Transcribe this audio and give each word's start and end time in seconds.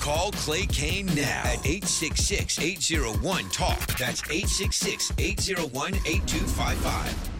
Call 0.00 0.32
Clay 0.32 0.66
Cane 0.66 1.06
now 1.06 1.42
at 1.44 1.64
866 1.66 2.58
801 2.60 3.50
TALK. 3.50 3.78
That's 3.98 4.22
866 4.22 5.12
801 5.18 5.94
8255. 6.06 7.30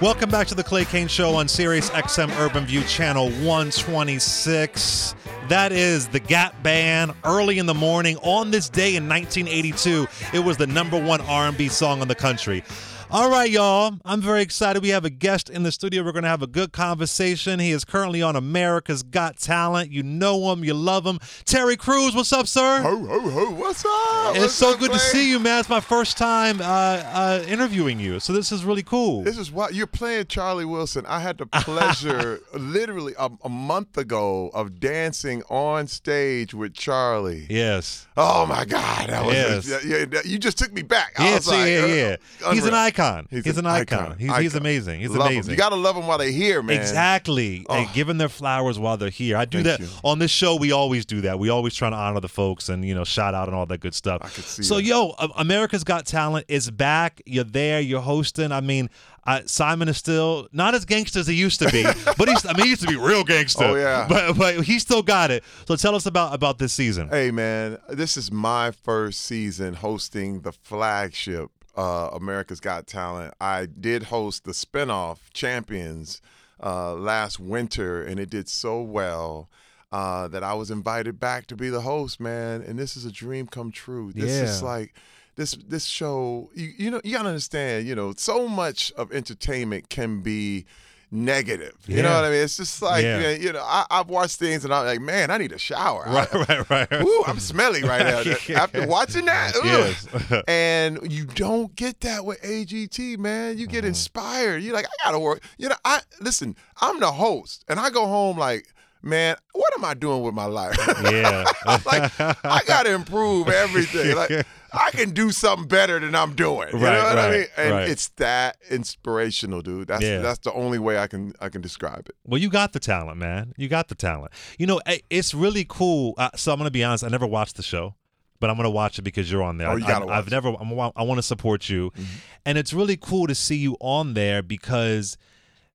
Welcome 0.00 0.30
back 0.30 0.46
to 0.46 0.54
the 0.54 0.62
Clay 0.62 0.84
Cane 0.84 1.08
Show 1.08 1.34
on 1.34 1.48
Sirius 1.48 1.90
XM 1.90 2.30
Urban 2.38 2.64
View 2.66 2.82
Channel 2.82 3.30
126. 3.30 5.16
That 5.48 5.72
is 5.72 6.06
the 6.06 6.20
Gap 6.20 6.62
Band 6.62 7.14
early 7.24 7.58
in 7.58 7.66
the 7.66 7.74
morning 7.74 8.16
on 8.18 8.52
this 8.52 8.68
day 8.68 8.94
in 8.94 9.08
1982. 9.08 10.06
It 10.32 10.38
was 10.38 10.56
the 10.56 10.68
number 10.68 11.02
one 11.02 11.20
R&B 11.22 11.66
song 11.66 12.00
in 12.00 12.06
the 12.06 12.14
country. 12.14 12.62
All 13.10 13.30
right, 13.30 13.50
y'all. 13.50 13.94
I'm 14.04 14.20
very 14.20 14.42
excited. 14.42 14.82
We 14.82 14.90
have 14.90 15.06
a 15.06 15.10
guest 15.10 15.48
in 15.48 15.62
the 15.62 15.72
studio. 15.72 16.04
We're 16.04 16.12
going 16.12 16.24
to 16.24 16.28
have 16.28 16.42
a 16.42 16.46
good 16.46 16.72
conversation. 16.72 17.58
He 17.58 17.70
is 17.72 17.82
currently 17.82 18.20
on 18.20 18.36
America's 18.36 19.02
Got 19.02 19.38
Talent. 19.38 19.90
You 19.90 20.02
know 20.02 20.52
him, 20.52 20.62
you 20.62 20.74
love 20.74 21.06
him. 21.06 21.18
Terry 21.46 21.78
Crews, 21.78 22.14
what's 22.14 22.34
up, 22.34 22.46
sir? 22.46 22.82
Ho, 22.82 22.98
ho, 23.06 23.30
ho. 23.30 23.50
What's 23.52 23.82
up? 23.86 24.32
It's 24.34 24.40
What's 24.40 24.52
so 24.54 24.74
up, 24.74 24.78
good 24.80 24.92
to 24.92 24.98
see 24.98 25.30
you, 25.30 25.38
man. 25.38 25.58
It's 25.60 25.70
my 25.70 25.80
first 25.80 26.18
time 26.18 26.60
uh, 26.60 26.64
uh, 26.64 27.44
interviewing 27.48 27.98
you, 27.98 28.20
so 28.20 28.34
this 28.34 28.52
is 28.52 28.62
really 28.66 28.82
cool. 28.82 29.22
This 29.22 29.38
is 29.38 29.50
what 29.50 29.72
you're 29.72 29.86
playing 29.86 30.26
Charlie 30.26 30.66
Wilson. 30.66 31.06
I 31.06 31.20
had 31.20 31.38
the 31.38 31.46
pleasure 31.46 32.40
literally 32.54 33.14
a, 33.18 33.30
a 33.42 33.48
month 33.48 33.96
ago 33.96 34.50
of 34.52 34.80
dancing 34.80 35.42
on 35.48 35.86
stage 35.86 36.52
with 36.52 36.74
Charlie. 36.74 37.46
yes. 37.48 38.04
Oh 38.18 38.44
my 38.46 38.64
God. 38.66 39.08
That 39.08 39.24
was 39.24 39.34
Yes. 39.34 39.84
yeah, 39.86 40.04
yeah, 40.12 40.20
you 40.24 40.38
just 40.38 40.58
took 40.58 40.72
me 40.72 40.82
back. 40.82 41.14
I 41.18 41.24
Yeah, 41.28 41.34
was 41.36 41.44
see, 41.46 41.50
like, 41.52 41.68
yeah, 41.70 41.78
uh, 41.80 41.86
yeah. 41.86 42.16
He's 42.52 42.64
an 42.64 42.68
unreal. 42.68 42.72
Icon. 42.98 43.26
He's, 43.30 43.58
an, 43.58 43.66
icon. 43.66 44.16
He's, 44.18 44.28
he's 44.36 44.54
Icon. 44.54 44.60
amazing. 44.60 45.00
He's 45.00 45.10
Love 45.10 45.30
amazing. 45.30 45.50
You 45.52 45.56
gotta 45.56 45.76
love 45.76 45.96
them 45.96 46.06
while 46.06 46.18
they're 46.18 46.30
here, 46.30 46.62
man. 46.62 46.78
Exactly. 46.80 47.58
And 47.68 47.86
Oh. 47.86 47.90
giving 47.94 48.18
their 48.18 48.28
flowers 48.28 48.78
while 48.78 48.96
they're 48.96 49.10
here. 49.10 49.36
I 49.36 49.44
do 49.44 49.62
Thank 49.62 49.78
that 49.78 49.80
you. 49.80 49.88
on 50.04 50.18
this 50.18 50.30
show. 50.30 50.56
We 50.56 50.72
always 50.72 51.06
do 51.06 51.20
that. 51.22 51.38
We 51.38 51.48
always 51.48 51.74
try 51.74 51.90
to 51.90 51.96
honor 51.96 52.20
the 52.20 52.28
folks 52.28 52.68
and 52.68 52.84
you 52.84 52.94
know 52.94 53.04
shout 53.04 53.34
out 53.34 53.48
and 53.48 53.54
all 53.56 53.66
that 53.66 53.78
good 53.80 53.94
stuff. 53.94 54.20
I 54.24 54.28
could 54.28 54.44
see 54.44 54.62
so 54.62 54.76
that. 54.76 54.84
yo, 54.84 55.10
America's 55.36 55.84
Got 55.84 56.06
Talent 56.06 56.46
is 56.48 56.70
back. 56.70 57.22
You're 57.26 57.44
there. 57.44 57.80
You're 57.80 58.00
hosting. 58.00 58.52
I 58.52 58.60
mean, 58.60 58.90
uh, 59.26 59.40
Simon 59.44 59.88
is 59.88 59.96
still 59.98 60.48
not 60.52 60.74
as 60.74 60.84
gangster 60.84 61.20
as 61.20 61.26
he 61.26 61.34
used 61.34 61.60
to 61.60 61.70
be, 61.70 61.82
but 62.18 62.28
he's. 62.28 62.44
I 62.46 62.52
mean, 62.54 62.64
he 62.64 62.70
used 62.70 62.82
to 62.82 62.88
be 62.88 62.96
real 62.96 63.24
gangster. 63.24 63.64
Oh, 63.64 63.74
yeah. 63.74 64.06
But 64.08 64.36
but 64.36 64.64
he 64.64 64.78
still 64.78 65.02
got 65.02 65.30
it. 65.30 65.44
So 65.66 65.76
tell 65.76 65.94
us 65.94 66.06
about 66.06 66.34
about 66.34 66.58
this 66.58 66.72
season. 66.72 67.08
Hey 67.08 67.30
man, 67.30 67.78
this 67.88 68.16
is 68.16 68.32
my 68.32 68.70
first 68.70 69.20
season 69.20 69.74
hosting 69.74 70.40
the 70.40 70.52
flagship 70.52 71.50
uh, 71.78 72.10
America's 72.12 72.58
Got 72.58 72.88
Talent. 72.88 73.34
I 73.40 73.66
did 73.66 74.04
host 74.04 74.44
the 74.44 74.50
spinoff 74.50 75.18
Champions 75.32 76.20
uh, 76.60 76.94
last 76.94 77.38
winter, 77.38 78.02
and 78.02 78.18
it 78.18 78.28
did 78.28 78.48
so 78.48 78.82
well 78.82 79.48
uh, 79.92 80.26
that 80.28 80.42
I 80.42 80.54
was 80.54 80.72
invited 80.72 81.20
back 81.20 81.46
to 81.46 81.56
be 81.56 81.68
the 81.68 81.82
host, 81.82 82.18
man. 82.18 82.62
And 82.62 82.80
this 82.80 82.96
is 82.96 83.04
a 83.04 83.12
dream 83.12 83.46
come 83.46 83.70
true. 83.70 84.12
This 84.12 84.32
is 84.32 84.62
like 84.62 84.94
this 85.36 85.52
this 85.52 85.84
show. 85.84 86.50
You, 86.52 86.72
you 86.76 86.90
know, 86.90 87.00
you 87.04 87.12
gotta 87.12 87.28
understand. 87.28 87.86
You 87.86 87.94
know, 87.94 88.12
so 88.16 88.48
much 88.48 88.90
of 88.92 89.12
entertainment 89.12 89.88
can 89.88 90.20
be 90.20 90.66
negative. 91.10 91.74
You 91.86 92.02
know 92.02 92.12
what 92.14 92.24
I 92.24 92.30
mean? 92.30 92.42
It's 92.42 92.56
just 92.56 92.82
like 92.82 93.02
Yeah. 93.02 93.30
you 93.30 93.52
know, 93.52 93.62
I, 93.62 93.86
I've 93.90 94.08
watched 94.08 94.36
things 94.36 94.64
and 94.64 94.72
I'm 94.74 94.84
like, 94.86 95.00
man, 95.00 95.30
I 95.30 95.38
need 95.38 95.52
a 95.52 95.58
shower. 95.58 96.04
I- 96.06 96.12
Right, 96.32 96.48
right, 96.70 96.90
right. 96.90 97.02
Ooh, 97.02 97.24
I'm 97.26 97.38
smelly 97.40 97.82
right 97.82 98.02
now. 98.04 98.34
After 98.56 98.86
watching 98.86 99.24
that. 99.26 99.52
Yes. 99.64 100.42
and 100.48 100.98
you 101.10 101.24
don't 101.24 101.74
get 101.76 102.00
that 102.00 102.24
with 102.24 102.40
AGT, 102.42 103.18
man. 103.18 103.56
You 103.58 103.66
Mm-hmm. 103.66 103.72
get 103.74 103.84
inspired. 103.84 104.62
You're 104.62 104.74
like, 104.74 104.86
I 104.86 105.04
gotta 105.04 105.18
work. 105.18 105.42
You 105.58 105.68
know, 105.68 105.76
I 105.84 106.00
listen. 106.20 106.56
I'm 106.80 107.00
the 107.00 107.10
host, 107.12 107.64
and 107.68 107.78
I 107.80 107.90
go 107.90 108.06
home 108.06 108.38
like, 108.38 108.66
man, 109.02 109.36
what 109.52 109.72
am 109.76 109.84
I 109.84 109.94
doing 109.94 110.22
with 110.22 110.34
my 110.34 110.44
life? 110.46 110.76
Yeah. 111.04 111.44
like, 111.86 112.12
I 112.44 112.60
gotta 112.66 112.92
improve 112.94 113.48
everything. 113.48 114.14
Like, 114.16 114.46
I 114.72 114.90
can 114.90 115.10
do 115.12 115.30
something 115.30 115.66
better 115.66 115.98
than 115.98 116.14
I'm 116.14 116.34
doing. 116.34 116.68
You 116.72 116.78
Right, 116.78 116.92
know 116.94 117.04
what 117.04 117.18
I 117.18 117.30
mean? 117.30 117.46
And 117.56 117.74
right. 117.74 117.88
it's 117.88 118.08
that 118.16 118.56
inspirational, 118.70 119.62
dude. 119.62 119.88
That's 119.88 120.02
Yeah. 120.02 120.18
that's 120.18 120.40
the 120.40 120.52
only 120.52 120.78
way 120.78 120.98
I 120.98 121.06
can 121.06 121.32
I 121.40 121.48
can 121.48 121.60
describe 121.60 122.08
it. 122.08 122.16
Well, 122.24 122.40
you 122.40 122.50
got 122.50 122.72
the 122.72 122.80
talent, 122.80 123.18
man. 123.18 123.52
You 123.56 123.68
got 123.68 123.88
the 123.88 123.94
talent. 123.94 124.32
You 124.58 124.66
know, 124.66 124.80
it's 125.10 125.32
really 125.34 125.64
cool. 125.68 126.14
Uh, 126.18 126.30
so 126.36 126.52
I'm 126.52 126.58
gonna 126.58 126.70
be 126.70 126.84
honest. 126.84 127.04
I 127.04 127.08
never 127.08 127.26
watched 127.26 127.56
the 127.56 127.62
show, 127.62 127.94
but 128.40 128.50
I'm 128.50 128.56
gonna 128.56 128.70
watch 128.70 128.98
it 128.98 129.02
because 129.02 129.30
you're 129.30 129.42
on 129.42 129.58
there. 129.58 129.68
Oh, 129.70 129.76
you 129.76 129.84
I- 129.84 129.88
gotta 129.88 130.04
I've, 130.04 130.08
watch 130.08 130.18
I've 130.18 130.30
never. 130.30 130.48
I'm, 130.60 130.72
I 130.96 131.02
want 131.02 131.18
to 131.18 131.22
support 131.22 131.68
you, 131.68 131.90
Mm-hmm. 131.90 132.04
and 132.46 132.58
it's 132.58 132.72
really 132.72 132.96
cool 132.96 133.26
to 133.26 133.34
see 133.34 133.56
you 133.56 133.76
on 133.80 134.14
there 134.14 134.42
because, 134.42 135.16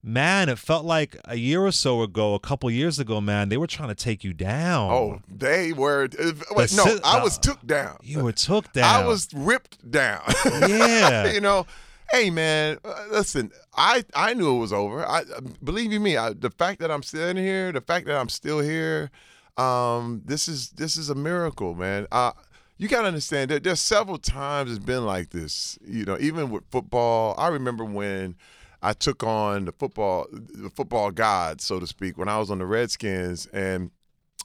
man, 0.04 0.50
it 0.50 0.60
felt 0.60 0.84
like 0.86 1.18
a 1.26 1.36
year 1.38 1.62
or 1.66 1.72
so 1.72 2.02
ago, 2.02 2.34
a 2.34 2.40
couple 2.40 2.70
years 2.70 3.00
ago, 3.00 3.22
man, 3.22 3.48
they 3.50 3.58
were 3.58 3.68
trying 3.68 3.90
to 3.90 3.96
take 3.96 4.24
you 4.24 4.34
down. 4.34 4.92
Oh, 4.92 5.22
they 5.30 5.72
were. 5.74 6.02
Wait, 6.02 6.12
The 6.12 6.74
no, 6.76 6.86
si- 6.86 7.00
I 7.04 7.24
was 7.24 7.38
took 7.38 7.66
down. 7.66 7.98
you 8.04 8.24
were 8.24 8.34
took 8.34 8.72
down. 8.74 9.04
I 9.04 9.08
was 9.08 9.30
ripped 9.34 9.90
down. 9.90 10.22
Yeah. 10.68 11.32
you 11.32 11.40
know, 11.42 11.66
hey 12.12 12.30
man, 12.30 12.78
uh, 12.84 13.06
listen, 13.12 13.52
I 13.76 14.04
I 14.14 14.34
knew 14.34 14.56
it 14.56 14.60
was 14.60 14.74
over. 14.74 15.08
I 15.08 15.24
believe 15.64 15.92
you 15.94 16.00
me. 16.00 16.18
I, 16.18 16.34
the 16.34 16.50
fact 16.52 16.80
that 16.82 16.92
I'm 16.92 17.02
sitting 17.04 17.42
here, 17.42 17.72
the 17.72 17.82
fact 17.82 18.06
that 18.08 18.20
I'm 18.20 18.30
still 18.30 18.60
here, 18.60 19.10
um, 19.58 20.22
this 20.26 20.48
is 20.48 20.70
this 20.72 20.98
is 20.98 21.10
a 21.10 21.16
miracle, 21.16 21.76
man. 21.76 22.08
Uh, 22.12 22.32
you 22.78 22.88
gotta 22.88 23.08
understand 23.08 23.52
that 23.52 23.64
there's 23.64 23.80
several 23.80 24.18
times 24.18 24.70
it's 24.72 24.84
been 24.84 25.06
like 25.06 25.30
this. 25.30 25.78
You 25.86 26.06
know, 26.06 26.18
even 26.20 26.50
with 26.50 26.64
football. 26.72 27.36
I 27.38 27.48
remember 27.48 27.86
when. 27.86 28.36
I 28.84 28.92
took 28.94 29.24
on 29.24 29.66
the 29.66 29.72
football, 29.72 30.28
the 30.32 30.70
football 30.70 31.10
gods, 31.10 31.64
so 31.64 31.80
to 31.80 31.88
speak, 31.88 32.18
when 32.18 32.28
I 32.28 32.38
was 32.38 32.52
on 32.52 32.60
the 32.60 32.66
Redskins, 32.66 33.48
and 33.48 33.92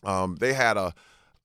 um, 0.05 0.37
they 0.37 0.53
had 0.53 0.77
a 0.77 0.95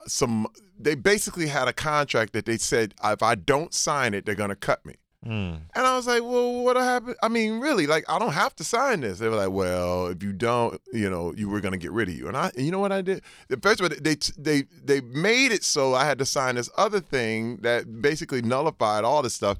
some. 0.05 0.47
They 0.79 0.95
basically 0.95 1.47
had 1.47 1.67
a 1.67 1.73
contract 1.73 2.33
that 2.33 2.45
they 2.45 2.57
said 2.57 2.93
if 3.03 3.23
I 3.23 3.35
don't 3.35 3.73
sign 3.73 4.13
it, 4.13 4.25
they're 4.25 4.35
gonna 4.35 4.55
cut 4.55 4.85
me. 4.85 4.95
Mm. 5.25 5.61
And 5.73 5.87
I 5.87 5.95
was 5.95 6.05
like, 6.05 6.21
well, 6.21 6.63
what 6.63 6.75
happened? 6.75 7.15
I 7.23 7.29
mean, 7.29 7.61
really, 7.61 7.87
like, 7.87 8.03
I 8.09 8.19
don't 8.19 8.33
have 8.33 8.55
to 8.57 8.63
sign 8.63 9.01
this. 9.01 9.19
They 9.19 9.29
were 9.29 9.37
like, 9.37 9.51
well, 9.51 10.07
if 10.07 10.21
you 10.21 10.33
don't, 10.33 10.81
you 10.91 11.09
know, 11.09 11.33
you 11.35 11.47
were 11.47 11.61
gonna 11.61 11.77
get 11.77 11.91
rid 11.91 12.09
of 12.09 12.15
you. 12.15 12.27
And 12.27 12.35
I, 12.35 12.51
you 12.57 12.71
know 12.71 12.79
what 12.79 12.91
I 12.91 13.01
did? 13.01 13.23
The 13.47 13.57
first 13.57 13.81
one, 13.81 13.91
they 14.01 14.17
they 14.37 14.65
they 14.83 15.01
made 15.01 15.51
it 15.51 15.63
so 15.63 15.95
I 15.95 16.05
had 16.05 16.19
to 16.19 16.25
sign 16.25 16.55
this 16.55 16.69
other 16.77 16.99
thing 16.99 17.57
that 17.57 18.01
basically 18.01 18.41
nullified 18.41 19.03
all 19.03 19.21
this 19.21 19.33
stuff. 19.33 19.57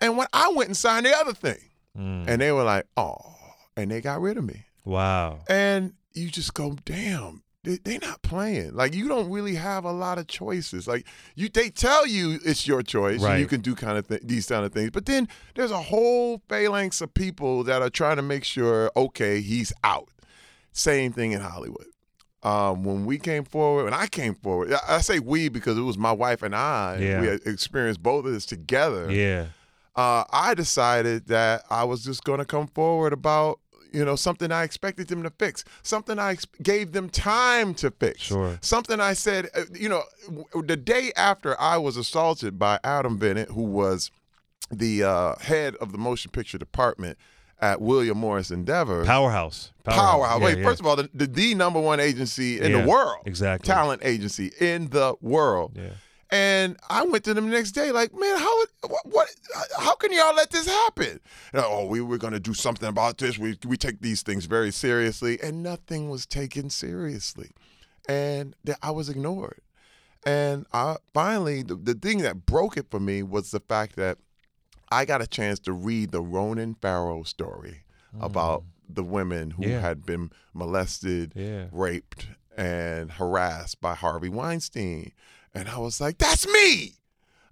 And 0.00 0.16
when 0.16 0.28
I 0.32 0.52
went 0.54 0.68
and 0.68 0.76
signed 0.76 1.06
the 1.06 1.16
other 1.16 1.32
thing, 1.32 1.58
Mm. 1.96 2.28
and 2.28 2.40
they 2.40 2.52
were 2.52 2.64
like, 2.64 2.86
oh, 2.96 3.18
and 3.76 3.90
they 3.90 4.00
got 4.00 4.20
rid 4.20 4.36
of 4.36 4.44
me. 4.44 4.64
Wow. 4.84 5.40
And 5.48 5.94
you 6.14 6.28
just 6.30 6.54
go, 6.54 6.76
damn, 6.84 7.42
they, 7.64 7.78
they 7.84 7.98
not 7.98 8.22
playing. 8.22 8.74
Like 8.74 8.94
you 8.94 9.08
don't 9.08 9.30
really 9.30 9.54
have 9.56 9.84
a 9.84 9.92
lot 9.92 10.18
of 10.18 10.26
choices. 10.26 10.86
Like 10.88 11.06
you, 11.34 11.48
they 11.48 11.70
tell 11.70 12.06
you 12.06 12.38
it's 12.44 12.66
your 12.66 12.82
choice. 12.82 13.20
and 13.22 13.40
you 13.40 13.46
can 13.46 13.60
do 13.60 13.74
kind 13.74 13.98
of 13.98 14.08
th- 14.08 14.22
these 14.24 14.46
kind 14.46 14.64
of 14.64 14.72
things. 14.72 14.90
But 14.90 15.06
then 15.06 15.28
there's 15.54 15.70
a 15.70 15.82
whole 15.82 16.40
phalanx 16.48 17.00
of 17.00 17.12
people 17.14 17.64
that 17.64 17.82
are 17.82 17.90
trying 17.90 18.16
to 18.16 18.22
make 18.22 18.44
sure, 18.44 18.90
okay, 18.96 19.40
he's 19.40 19.72
out. 19.84 20.08
Same 20.72 21.12
thing 21.12 21.32
in 21.32 21.40
Hollywood. 21.40 21.86
Um, 22.44 22.84
when 22.84 23.04
we 23.04 23.18
came 23.18 23.42
forward, 23.44 23.84
when 23.84 23.94
I 23.94 24.06
came 24.06 24.34
forward, 24.34 24.72
I, 24.72 24.78
I 24.96 25.00
say 25.00 25.18
we 25.18 25.48
because 25.48 25.76
it 25.76 25.82
was 25.82 25.98
my 25.98 26.12
wife 26.12 26.42
and 26.42 26.54
I. 26.54 26.98
Yeah. 27.00 27.20
We 27.20 27.28
experienced 27.46 28.00
both 28.02 28.24
of 28.24 28.32
this 28.32 28.46
together 28.46 29.10
Yeah. 29.10 29.46
Uh, 29.98 30.22
I 30.32 30.54
decided 30.54 31.26
that 31.26 31.62
I 31.70 31.82
was 31.84 32.04
just 32.04 32.22
going 32.22 32.38
to 32.38 32.44
come 32.44 32.68
forward 32.68 33.12
about 33.12 33.58
you 33.92 34.04
know 34.04 34.16
something 34.16 34.52
I 34.52 34.62
expected 34.64 35.08
them 35.08 35.22
to 35.24 35.30
fix, 35.30 35.64
something 35.82 36.18
I 36.18 36.32
ex- 36.32 36.46
gave 36.62 36.92
them 36.92 37.08
time 37.08 37.74
to 37.76 37.90
fix, 37.90 38.20
Sure. 38.20 38.58
something 38.60 39.00
I 39.00 39.14
said. 39.14 39.48
uh, 39.54 39.62
You 39.74 39.88
know, 39.88 40.02
w- 40.26 40.44
the 40.66 40.76
day 40.76 41.10
after 41.16 41.58
I 41.60 41.78
was 41.78 41.96
assaulted 41.96 42.58
by 42.58 42.78
Adam 42.84 43.18
Venit, 43.18 43.50
who 43.50 43.62
was 43.62 44.10
the 44.70 45.02
uh, 45.02 45.34
head 45.40 45.74
of 45.76 45.92
the 45.92 45.98
motion 45.98 46.30
picture 46.30 46.58
department 46.58 47.16
at 47.60 47.80
William 47.80 48.18
Morris 48.18 48.50
Endeavor. 48.52 49.04
Powerhouse. 49.06 49.72
Powerhouse. 49.84 50.38
Yeah, 50.40 50.44
Wait, 50.46 50.58
yeah. 50.58 50.64
first 50.64 50.80
of 50.80 50.86
all, 50.86 50.94
the, 50.94 51.08
the, 51.14 51.26
the 51.26 51.54
number 51.54 51.80
one 51.80 51.98
agency 51.98 52.60
in 52.60 52.70
Yeah, 52.72 52.82
the 52.82 52.88
world, 52.88 53.22
exactly. 53.26 53.66
talent 53.66 54.02
agency 54.04 54.52
in 54.60 54.90
the 54.90 55.14
world. 55.22 55.72
Yeah. 55.74 55.88
And 56.30 56.76
I 56.90 57.04
went 57.04 57.24
to 57.24 57.32
them 57.34 57.46
the 57.48 57.56
next 57.56 57.72
day, 57.72 57.90
like, 57.90 58.12
man, 58.12 58.36
how 58.38 58.58
what, 58.86 59.06
what 59.06 59.28
how 59.78 59.94
can 59.94 60.12
y'all 60.12 60.34
let 60.34 60.50
this 60.50 60.66
happen? 60.66 61.20
And, 61.54 61.62
oh, 61.64 61.86
we 61.86 62.00
were 62.02 62.18
gonna 62.18 62.38
do 62.40 62.52
something 62.52 62.88
about 62.88 63.16
this. 63.18 63.38
We 63.38 63.56
we 63.66 63.76
take 63.78 64.00
these 64.00 64.22
things 64.22 64.44
very 64.44 64.70
seriously, 64.70 65.38
and 65.42 65.62
nothing 65.62 66.10
was 66.10 66.26
taken 66.26 66.68
seriously, 66.68 67.50
and 68.08 68.54
I 68.82 68.90
was 68.90 69.08
ignored. 69.08 69.60
And 70.26 70.66
I 70.72 70.96
finally, 71.14 71.62
the, 71.62 71.76
the 71.76 71.94
thing 71.94 72.18
that 72.18 72.44
broke 72.44 72.76
it 72.76 72.90
for 72.90 73.00
me 73.00 73.22
was 73.22 73.50
the 73.50 73.60
fact 73.60 73.96
that 73.96 74.18
I 74.90 75.06
got 75.06 75.22
a 75.22 75.26
chance 75.26 75.58
to 75.60 75.72
read 75.72 76.10
the 76.10 76.20
Ronan 76.20 76.74
Farrow 76.74 77.22
story 77.22 77.84
about 78.20 78.64
the 78.88 79.04
women 79.04 79.52
who 79.52 79.62
Mm. 79.62 79.68
Yeah. 79.70 79.80
had 79.80 80.04
been 80.04 80.30
molested, 80.52 81.32
Yeah. 81.36 81.66
raped, 81.72 82.26
and 82.56 83.12
harassed 83.12 83.80
by 83.80 83.94
Harvey 83.94 84.28
Weinstein. 84.28 85.12
And 85.58 85.68
I 85.68 85.78
was 85.78 86.00
like, 86.00 86.18
that's 86.18 86.46
me. 86.46 86.94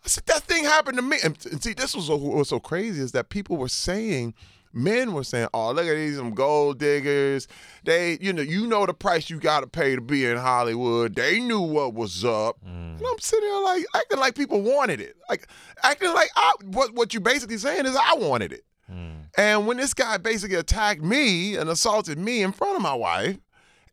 I 0.05 0.09
said, 0.09 0.27
that 0.27 0.43
thing 0.45 0.65
happened 0.65 0.99
to 0.99 1.03
me. 1.03 1.19
And, 1.25 1.37
and 1.51 1.63
see, 1.63 1.75
this 1.75 1.95
was 1.95 2.09
what 2.09 2.21
was 2.21 2.49
so 2.49 2.61
crazy 2.61 3.03
is 3.03 3.13
that 3.13 3.29
people 3.29 3.57
were 3.57 3.69
saying, 3.69 4.35
men 4.77 5.13
were 5.13 5.25
saying, 5.25 5.49
"Oh, 5.53 5.73
look 5.73 5.87
at 5.87 5.95
these 5.95 6.17
some 6.17 6.35
gold 6.35 6.79
diggers. 6.79 7.49
They, 7.85 8.19
you 8.21 8.33
know, 8.33 8.43
you 8.43 8.67
know 8.67 8.87
the 8.87 8.95
price 8.95 9.31
you 9.31 9.41
got 9.41 9.61
to 9.61 9.67
pay 9.67 9.97
to 9.97 10.01
be 10.01 10.27
in 10.27 10.37
Hollywood. 10.37 11.17
They 11.17 11.41
knew 11.41 11.61
what 11.61 11.95
was 11.95 12.25
up." 12.25 12.59
Mm. 12.65 12.99
And 12.99 13.03
I'm 13.03 13.19
sitting 13.19 13.49
there 13.49 13.63
like 13.63 13.85
acting 13.95 14.19
like 14.21 14.35
people 14.37 14.61
wanted 14.61 15.01
it, 15.01 15.17
like 15.29 15.49
acting 15.83 16.13
like 16.13 16.29
I, 16.37 16.53
what 16.65 16.95
what 16.95 17.15
you 17.15 17.21
basically 17.21 17.59
saying 17.59 17.87
is 17.87 17.97
I 17.97 18.15
wanted 18.15 18.53
it. 18.53 18.65
Mm. 18.93 19.25
And 19.37 19.67
when 19.67 19.79
this 19.79 19.95
guy 19.95 20.19
basically 20.19 20.57
attacked 20.57 21.03
me 21.03 21.57
and 21.57 21.69
assaulted 21.69 22.19
me 22.19 22.43
in 22.43 22.53
front 22.53 22.77
of 22.77 22.83
my 22.83 22.95
wife, 22.95 23.39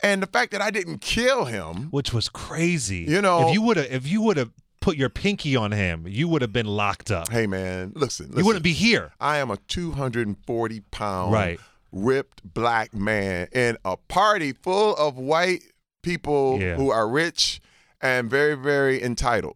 and 0.04 0.22
the 0.22 0.28
fact 0.28 0.52
that 0.52 0.62
I 0.62 0.70
didn't 0.70 1.00
kill 1.02 1.46
him, 1.46 1.88
which 1.90 2.14
was 2.14 2.30
crazy. 2.30 3.06
You 3.08 3.22
know- 3.22 3.48
if 3.48 3.54
you 3.56 3.62
would 3.64 3.78
have, 3.78 3.88
if 3.92 4.08
you 4.08 4.22
would 4.22 4.38
have 4.38 4.52
put 4.82 4.98
your 4.98 5.10
pinky 5.10 5.56
on 5.56 5.72
him, 5.72 6.06
you 6.08 6.28
would 6.28 6.42
have 6.42 6.52
been 6.54 6.66
locked 6.68 7.10
up. 7.10 7.30
hey 7.32 7.48
man, 7.48 7.94
listen, 7.96 8.28
listen 8.28 8.40
you 8.40 8.46
wouldn't 8.46 8.64
be 8.64 8.74
here. 8.74 9.14
I 9.20 9.38
am 9.38 9.50
a 9.50 9.58
240 9.58 10.82
pound, 10.92 11.32
Right. 11.34 11.60
ripped 11.92 12.42
black 12.54 12.94
man 12.94 13.48
in 13.54 13.78
a 13.86 13.96
party 13.98 14.52
full 14.54 14.96
of 14.98 15.16
white 15.18 15.64
people 16.02 16.60
Yeah. 16.60 16.76
who 16.76 16.92
are 16.92 17.08
rich 17.08 17.62
and 18.02 18.30
very, 18.30 18.56
very 18.56 19.02
entitled. 19.02 19.56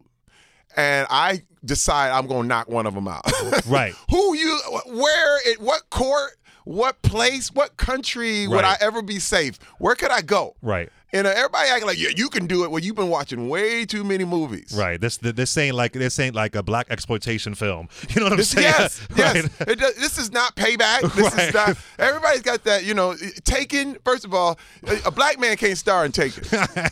And 0.76 1.06
I 1.10 1.42
decide 1.64 2.10
I'm 2.12 2.26
going 2.26 2.42
to 2.42 2.48
knock 2.48 2.68
one 2.68 2.86
of 2.86 2.94
them 2.94 3.08
out. 3.08 3.22
Right. 3.66 3.94
who 4.10 4.34
you, 4.34 4.58
where, 4.86 5.38
at 5.52 5.60
what 5.60 5.90
court, 5.90 6.30
what 6.68 7.00
place, 7.00 7.50
what 7.50 7.78
country 7.78 8.46
would 8.46 8.62
I 8.62 8.76
ever 8.78 9.00
be 9.00 9.18
safe? 9.18 9.58
Where 9.78 9.94
could 9.94 10.10
I 10.10 10.20
go? 10.20 10.54
Right. 10.60 10.90
And 11.10 11.26
uh, 11.26 11.30
everybody 11.34 11.68
acting 11.70 11.86
like, 11.86 11.98
yeah, 11.98 12.10
you 12.14 12.28
can 12.28 12.46
do 12.46 12.64
it. 12.64 12.70
Well, 12.70 12.82
you've 12.82 12.94
been 12.96 13.08
watching 13.08 13.48
way 13.48 13.86
too 13.86 14.04
many 14.04 14.24
movies. 14.26 14.74
Right. 14.76 15.00
This 15.00 15.16
this 15.16 15.56
ain't 15.56 15.74
like 15.74 15.92
this 15.94 16.18
ain't 16.18 16.34
like 16.34 16.54
a 16.54 16.62
blaxploitation 16.62 17.56
film. 17.56 17.88
You 18.10 18.20
know 18.20 18.24
what 18.26 18.32
I'm 18.32 18.38
This, 18.38 18.50
saying? 18.50 18.64
yes, 18.64 19.08
yes. 19.16 19.34
Right. 19.60 19.68
It 19.68 19.78
does, 19.78 19.94
this 19.96 20.18
is 20.18 20.32
not 20.32 20.54
payback. 20.56 21.00
This 21.14 21.34
Right. 21.34 21.48
is 21.48 21.54
not. 21.54 21.76
Everybody's 21.98 22.42
got 22.42 22.64
that. 22.64 22.84
You 22.84 22.94
know, 22.94 23.14
Taken. 23.44 23.96
First 24.04 24.24
of 24.24 24.34
all, 24.34 24.58
a, 24.86 24.98
a 25.06 25.10
black 25.10 25.38
man 25.40 25.56
can't 25.56 25.78
star 25.78 26.04
in 26.04 26.12
Taken. 26.12 26.44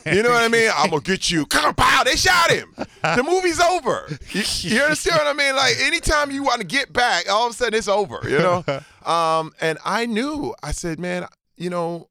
You 0.06 0.22
know 0.22 0.30
what 0.30 0.42
I 0.42 0.48
mean? 0.48 0.70
I'm 0.74 0.88
gonna 0.90 1.02
get 1.02 1.30
you. 1.30 1.44
Come 1.46 1.74
pow! 1.74 2.02
They 2.04 2.16
shot 2.16 2.50
him. 2.50 2.74
The 3.02 3.22
movie's 3.22 3.60
over. 3.60 4.06
You, 4.30 4.42
you 4.60 4.80
understand 4.82 5.18
what 5.18 5.26
I 5.26 5.32
mean? 5.34 5.54
Like 5.56 5.74
anytime 5.80 6.30
you 6.30 6.42
want 6.42 6.60
to 6.62 6.66
get 6.66 6.92
back, 6.92 7.30
all 7.30 7.46
of 7.46 7.52
a 7.52 7.54
sudden 7.54 7.74
it's 7.74 7.88
over. 7.88 8.20
You 8.24 8.38
know. 8.38 8.64
Um, 9.10 9.52
and 9.60 9.78
I 9.84 10.06
knew. 10.06 10.54
I 10.62 10.72
said, 10.72 10.98
man, 10.98 11.26
you 11.56 11.70
know, 11.70 12.08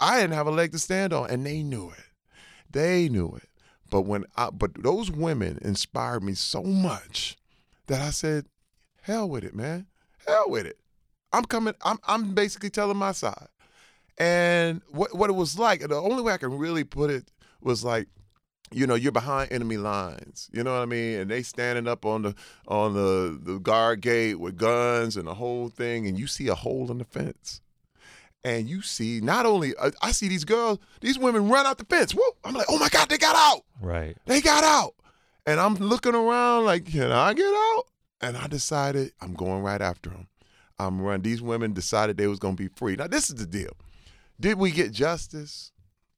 I 0.00 0.20
didn't 0.20 0.34
have 0.34 0.46
a 0.46 0.52
leg 0.52 0.72
to 0.72 0.78
stand 0.78 1.12
on, 1.12 1.30
and 1.30 1.44
they 1.44 1.62
knew 1.62 1.90
it. 1.90 2.04
They 2.70 3.08
knew 3.08 3.34
it. 3.36 3.48
But 3.90 4.02
when 4.02 4.24
I, 4.36 4.50
but 4.50 4.82
those 4.82 5.10
women 5.10 5.58
inspired 5.62 6.22
me 6.22 6.34
so 6.34 6.62
much 6.62 7.36
that 7.86 8.00
I 8.00 8.10
said, 8.10 8.46
hell 9.02 9.28
with 9.28 9.44
it, 9.44 9.54
man. 9.54 9.86
Hell 10.26 10.50
with 10.50 10.66
it. 10.66 10.78
I'm 11.32 11.44
coming, 11.44 11.74
I'm 11.82 11.98
I'm 12.06 12.34
basically 12.34 12.70
telling 12.70 12.96
my 12.96 13.12
side. 13.12 13.48
And 14.18 14.82
what 14.90 15.14
what 15.14 15.30
it 15.30 15.34
was 15.34 15.58
like, 15.58 15.80
the 15.80 15.94
only 15.94 16.22
way 16.22 16.32
I 16.32 16.38
can 16.38 16.58
really 16.58 16.84
put 16.84 17.10
it 17.10 17.30
was 17.62 17.84
like, 17.84 18.08
you 18.72 18.86
know, 18.86 18.94
you're 18.94 19.12
behind 19.12 19.52
enemy 19.52 19.76
lines. 19.76 20.50
You 20.52 20.62
know 20.62 20.72
what 20.72 20.82
I 20.82 20.86
mean? 20.86 21.20
And 21.20 21.30
they 21.30 21.42
standing 21.42 21.88
up 21.88 22.04
on 22.04 22.22
the 22.22 22.34
on 22.66 22.94
the, 22.94 23.38
the 23.40 23.58
guard 23.58 24.00
gate 24.00 24.38
with 24.38 24.56
guns 24.56 25.16
and 25.16 25.26
the 25.26 25.34
whole 25.34 25.68
thing, 25.68 26.06
and 26.06 26.18
you 26.18 26.26
see 26.26 26.48
a 26.48 26.54
hole 26.54 26.90
in 26.90 26.98
the 26.98 27.04
fence. 27.04 27.60
And 28.44 28.68
you 28.68 28.82
see 28.82 29.20
not 29.20 29.46
only 29.46 29.74
I, 29.80 29.90
I 30.00 30.12
see 30.12 30.28
these 30.28 30.44
girls, 30.44 30.78
these 31.00 31.18
women 31.18 31.48
run 31.48 31.66
out 31.66 31.78
the 31.78 31.84
fence. 31.84 32.14
I'm 32.44 32.54
like, 32.54 32.66
oh 32.68 32.78
my 32.78 32.88
God, 32.88 33.08
they 33.08 33.18
got 33.18 33.36
out. 33.36 33.62
Right. 33.80 34.16
They 34.26 34.40
got 34.40 34.64
out. 34.64 34.94
And 35.46 35.58
I'm 35.58 35.74
looking 35.74 36.14
around 36.14 36.66
like, 36.66 36.86
can 36.86 37.10
I 37.10 37.34
get 37.34 37.52
out? 37.52 37.84
And 38.20 38.36
I 38.36 38.46
decided 38.46 39.12
I'm 39.20 39.34
going 39.34 39.62
right 39.62 39.80
after 39.80 40.10
them. 40.10 40.28
I'm 40.78 41.00
running. 41.00 41.22
These 41.22 41.42
women 41.42 41.72
decided 41.72 42.16
they 42.16 42.26
was 42.26 42.38
going 42.38 42.56
to 42.56 42.62
be 42.62 42.68
free. 42.68 42.96
Now, 42.96 43.06
this 43.06 43.28
is 43.30 43.36
the 43.36 43.46
deal. 43.46 43.76
Did 44.38 44.58
we 44.58 44.70
get 44.70 44.92
justice? 44.92 45.72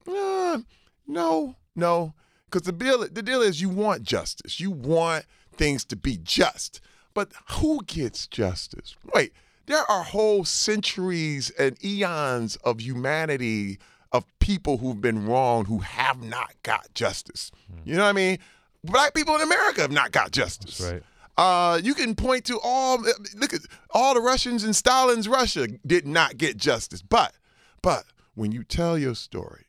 Uh, 0.07 0.59
no, 1.07 1.57
no. 1.75 2.15
Because 2.47 2.63
the 2.63 2.73
deal, 2.73 3.07
the 3.09 3.23
deal 3.23 3.41
is 3.41 3.61
you 3.61 3.69
want 3.69 4.03
justice. 4.03 4.61
You 4.61 4.71
want 4.71 5.25
things 5.57 5.85
to 5.87 5.97
be 5.97 6.19
just. 6.19 6.81
But 7.15 7.33
who 7.51 7.83
gets 7.87 8.27
justice? 8.27 8.97
Wait, 9.15 9.33
there 9.71 9.91
are 9.91 10.03
whole 10.03 10.45
centuries 10.45 11.51
and 11.51 11.83
eons 11.85 12.57
of 12.57 12.81
humanity 12.81 13.79
of 14.13 14.25
people 14.39 14.79
who've 14.79 15.01
been 15.01 15.27
wronged 15.27 15.69
who 15.69 15.79
have 15.79 16.23
not 16.23 16.55
got 16.63 16.93
justice. 16.95 17.51
Hmm. 17.71 17.89
You 17.89 17.97
know 17.97 18.03
what 18.03 18.09
I 18.09 18.13
mean? 18.13 18.39
Black 18.83 19.15
people 19.15 19.35
in 19.37 19.43
America 19.43 19.83
have 19.83 19.93
not 19.93 20.13
got 20.13 20.33
justice. 20.33 20.79
That's 20.79 20.93
right. 20.93 21.03
Uh, 21.37 21.81
you 21.83 21.95
can 21.95 22.15
point 22.15 22.45
to 22.47 22.59
all 22.63 23.01
uh, 23.07 23.13
look 23.37 23.55
at 23.55 23.61
all 23.91 24.15
the 24.15 24.21
Russians 24.21 24.65
in 24.65 24.75
Stalin's 24.75 25.29
Russia 25.29 25.69
did 25.87 26.07
not 26.07 26.37
get 26.37 26.57
justice. 26.57 27.03
But 27.03 27.35
but 27.83 28.05
when 28.35 28.53
you 28.53 28.65
tell 28.65 28.99
your 28.99 29.15
story, 29.15 29.67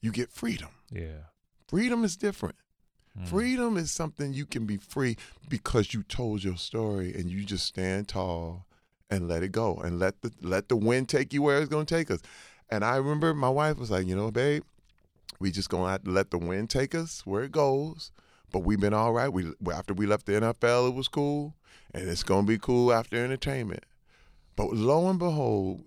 you 0.00 0.12
get 0.12 0.30
freedom. 0.30 0.68
Yeah. 0.90 1.30
Freedom 1.66 2.04
is 2.04 2.16
different. 2.16 2.56
Hmm. 3.16 3.24
Freedom 3.24 3.76
is 3.76 3.90
something 3.90 4.32
you 4.32 4.46
can 4.46 4.66
be 4.66 4.76
free 4.76 5.16
because 5.48 5.94
you 5.94 6.02
told 6.02 6.44
your 6.44 6.56
story 6.56 7.14
and 7.14 7.30
you 7.30 7.44
just 7.44 7.66
stand 7.66 8.08
tall 8.08 8.66
and 9.10 9.28
let 9.28 9.42
it 9.42 9.52
go 9.52 9.76
and 9.76 9.98
let 9.98 10.20
the 10.22 10.32
let 10.40 10.68
the 10.68 10.76
wind 10.76 11.08
take 11.08 11.32
you 11.32 11.42
where 11.42 11.58
it's 11.60 11.68
gonna 11.68 11.84
take 11.84 12.10
us. 12.10 12.20
And 12.70 12.84
I 12.84 12.96
remember 12.96 13.34
my 13.34 13.48
wife 13.48 13.78
was 13.78 13.90
like, 13.90 14.06
you 14.06 14.14
know, 14.16 14.30
babe, 14.30 14.62
we 15.40 15.50
just 15.50 15.68
gonna 15.68 15.90
have 15.90 16.04
to 16.04 16.10
let 16.10 16.30
the 16.30 16.38
wind 16.38 16.70
take 16.70 16.94
us 16.94 17.26
where 17.26 17.42
it 17.42 17.52
goes. 17.52 18.12
But 18.52 18.60
we've 18.60 18.80
been 18.80 18.94
all 18.94 19.12
right. 19.12 19.28
We 19.32 19.52
after 19.72 19.94
we 19.94 20.06
left 20.06 20.26
the 20.26 20.32
NFL, 20.32 20.88
it 20.88 20.94
was 20.94 21.08
cool, 21.08 21.54
and 21.92 22.08
it's 22.08 22.22
gonna 22.22 22.46
be 22.46 22.58
cool 22.58 22.92
after 22.92 23.16
entertainment. 23.22 23.84
But 24.56 24.72
lo 24.72 25.08
and 25.08 25.18
behold, 25.18 25.84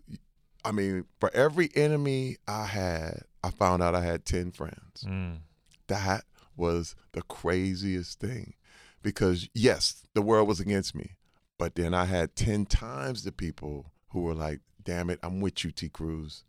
I 0.66 0.72
mean, 0.72 1.06
for 1.20 1.30
every 1.34 1.70
enemy 1.76 2.38
I 2.48 2.66
had, 2.66 3.24
I 3.44 3.50
found 3.52 3.84
out 3.84 3.96
I 3.96 4.02
had 4.02 4.26
ten 4.26 4.52
friends 4.52 5.04
Mm. 5.06 5.40
that 5.88 6.24
was 6.56 6.96
the 7.14 7.22
craziest 7.24 8.20
thing 8.20 8.54
because 9.02 9.50
yes 9.54 10.04
the 10.14 10.22
world 10.22 10.48
was 10.48 10.60
against 10.60 10.94
me 10.96 11.12
but 11.58 11.76
then 11.76 11.94
i 11.94 12.06
had 12.06 12.36
10 12.36 12.66
times 12.66 13.24
the 13.24 13.32
people 13.32 13.92
who 14.10 14.22
were 14.22 14.34
like 14.34 14.60
damn 14.84 15.10
it 15.10 15.20
i'm 15.24 15.40
with 15.40 15.64
you 15.64 15.72
t. 15.72 15.90
Crews 15.90 16.44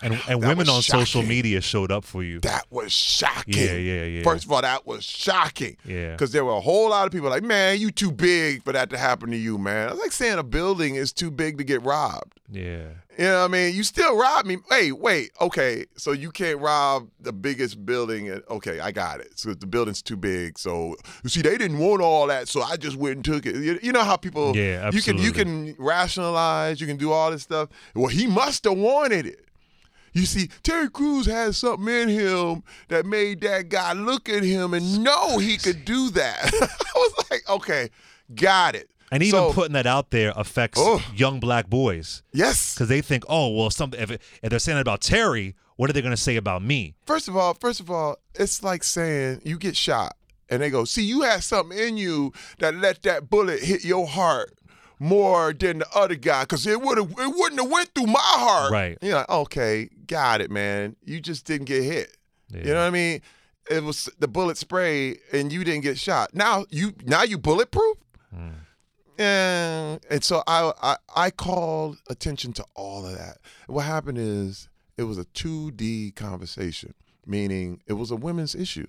And 0.00 0.14
and 0.28 0.42
That 0.42 0.48
women 0.48 0.68
on 0.68 0.82
social 0.82 1.22
media 1.22 1.60
showed 1.60 1.90
up 1.90 2.04
for 2.04 2.22
you. 2.22 2.40
that 2.40 2.66
was 2.70 2.92
shocking 2.92 3.54
Yeah, 3.56 3.72
yeah, 3.76 4.04
yeah. 4.04 4.22
first 4.22 4.44
of 4.44 4.52
all 4.52 4.62
that 4.62 4.86
was 4.86 5.04
shocking 5.04 5.76
Yeah. 5.84 6.12
because 6.12 6.32
there 6.32 6.44
were 6.44 6.52
a 6.52 6.60
whole 6.60 6.90
lot 6.90 7.06
of 7.06 7.12
people 7.12 7.30
like 7.30 7.42
man 7.42 7.80
you 7.80 7.90
too 7.90 8.12
big 8.12 8.62
for 8.64 8.72
that 8.72 8.90
to 8.90 8.98
happen 8.98 9.30
to 9.30 9.36
you 9.36 9.58
man 9.58 9.90
it's 9.90 10.00
like 10.00 10.12
saying 10.12 10.38
a 10.38 10.42
building 10.44 10.94
is 10.94 11.12
too 11.12 11.30
big 11.30 11.58
to 11.58 11.64
get 11.64 11.82
robbed 11.82 12.40
Yeah. 12.50 12.84
You 13.18 13.24
know 13.24 13.40
what 13.40 13.44
I 13.46 13.48
mean? 13.48 13.74
You 13.74 13.82
still 13.82 14.16
rob 14.16 14.46
me. 14.46 14.58
Wait, 14.70 14.92
wait. 14.92 15.32
Okay, 15.40 15.86
so 15.96 16.12
you 16.12 16.30
can't 16.30 16.60
rob 16.60 17.08
the 17.20 17.32
biggest 17.32 17.84
building. 17.84 18.30
And, 18.30 18.44
okay, 18.48 18.78
I 18.78 18.92
got 18.92 19.18
it. 19.18 19.36
So 19.36 19.54
the 19.54 19.66
building's 19.66 20.02
too 20.02 20.16
big. 20.16 20.56
So 20.56 20.94
you 21.24 21.28
see, 21.28 21.42
they 21.42 21.58
didn't 21.58 21.78
want 21.78 22.00
all 22.00 22.28
that, 22.28 22.46
so 22.46 22.62
I 22.62 22.76
just 22.76 22.94
went 22.96 23.16
and 23.16 23.24
took 23.24 23.44
it. 23.44 23.56
You, 23.56 23.80
you 23.82 23.90
know 23.90 24.04
how 24.04 24.14
people? 24.16 24.56
Yeah, 24.56 24.82
absolutely. 24.84 25.24
You 25.24 25.32
can 25.32 25.66
you 25.66 25.74
can 25.74 25.84
rationalize. 25.84 26.80
You 26.80 26.86
can 26.86 26.96
do 26.96 27.10
all 27.10 27.32
this 27.32 27.42
stuff. 27.42 27.68
Well, 27.94 28.06
he 28.06 28.28
must 28.28 28.62
have 28.64 28.78
wanted 28.78 29.26
it. 29.26 29.44
You 30.18 30.26
see, 30.26 30.48
Terry 30.62 30.88
Crews 30.90 31.26
has 31.26 31.56
something 31.58 31.86
in 31.94 32.08
him 32.08 32.62
that 32.88 33.06
made 33.06 33.40
that 33.42 33.68
guy 33.68 33.92
look 33.92 34.28
at 34.28 34.42
him 34.42 34.74
and 34.74 35.02
know 35.04 35.38
he 35.38 35.56
could 35.56 35.84
do 35.84 36.10
that. 36.10 36.50
I 36.60 36.92
was 36.96 37.24
like, 37.30 37.48
okay, 37.48 37.90
got 38.34 38.74
it. 38.74 38.90
And 39.12 39.22
even 39.22 39.38
So- 39.38 39.52
putting 39.52 39.72
that 39.74 39.86
out 39.86 40.10
there 40.10 40.32
affects 40.36 40.78
Oh. 40.82 41.02
young 41.14 41.40
black 41.40 41.70
boys 41.70 42.22
yes, 42.32 42.74
because 42.74 42.88
they 42.88 43.00
think, 43.00 43.24
oh, 43.28 43.48
well, 43.56 43.70
something. 43.70 44.00
If, 44.00 44.10
if 44.10 44.50
they're 44.50 44.58
saying 44.58 44.78
about 44.78 45.00
Terry, 45.00 45.54
what 45.76 45.88
are 45.88 45.92
they 45.92 46.02
going 46.02 46.10
to 46.14 46.20
say 46.20 46.36
about 46.36 46.62
me? 46.62 46.94
First 47.06 47.28
of 47.28 47.36
all, 47.36 47.54
first 47.54 47.78
of 47.80 47.90
all, 47.90 48.16
it's 48.34 48.62
like 48.62 48.82
saying 48.84 49.40
you 49.44 49.56
get 49.56 49.76
shot 49.76 50.16
and 50.50 50.60
they 50.60 50.68
go, 50.70 50.84
"See, 50.84 51.04
you 51.04 51.22
had 51.22 51.42
something 51.44 51.78
in 51.78 51.96
you 51.96 52.32
that 52.58 52.74
let 52.74 53.02
that 53.04 53.30
bullet 53.30 53.62
hit 53.62 53.84
your 53.84 54.06
heart 54.06 54.52
more 54.98 55.52
than 55.52 55.78
the 55.78 55.88
other 55.94 56.14
guy 56.14 56.42
because 56.42 56.66
it 56.66 56.80
would 56.80 56.98
have 56.98 57.10
it 57.10 57.34
wouldn't 57.36 57.60
have 57.60 57.70
went 57.70 57.94
through 57.94 58.06
my 58.06 58.20
heart." 58.20 58.72
Right. 58.72 58.98
You're 59.02 59.16
like, 59.16 59.28
"Okay, 59.28 59.88
got 60.06 60.40
it, 60.40 60.50
man. 60.50 60.96
You 61.04 61.20
just 61.20 61.44
didn't 61.44 61.66
get 61.66 61.82
hit." 61.82 62.16
Yeah. 62.50 62.58
You 62.58 62.66
know 62.74 62.80
what 62.80 62.86
I 62.86 62.90
mean? 62.90 63.22
It 63.70 63.84
was 63.84 64.08
the 64.18 64.28
bullet 64.28 64.56
spray 64.56 65.18
and 65.32 65.52
you 65.52 65.62
didn't 65.64 65.82
get 65.82 65.98
shot. 65.98 66.34
Now 66.34 66.64
you 66.70 66.94
now 67.04 67.22
you 67.22 67.38
bulletproof? 67.38 67.98
Hmm. 68.34 68.48
Yeah. 69.18 69.98
And 70.10 70.22
so 70.22 70.42
I, 70.46 70.72
I 70.82 70.96
I 71.14 71.30
called 71.30 71.98
attention 72.08 72.52
to 72.54 72.64
all 72.74 73.04
of 73.06 73.16
that. 73.16 73.38
What 73.66 73.82
happened 73.82 74.18
is 74.18 74.68
it 74.96 75.04
was 75.04 75.18
a 75.18 75.24
2D 75.26 76.14
conversation, 76.16 76.94
meaning 77.26 77.80
it 77.86 77.94
was 77.94 78.10
a 78.10 78.16
women's 78.16 78.54
issue. 78.54 78.86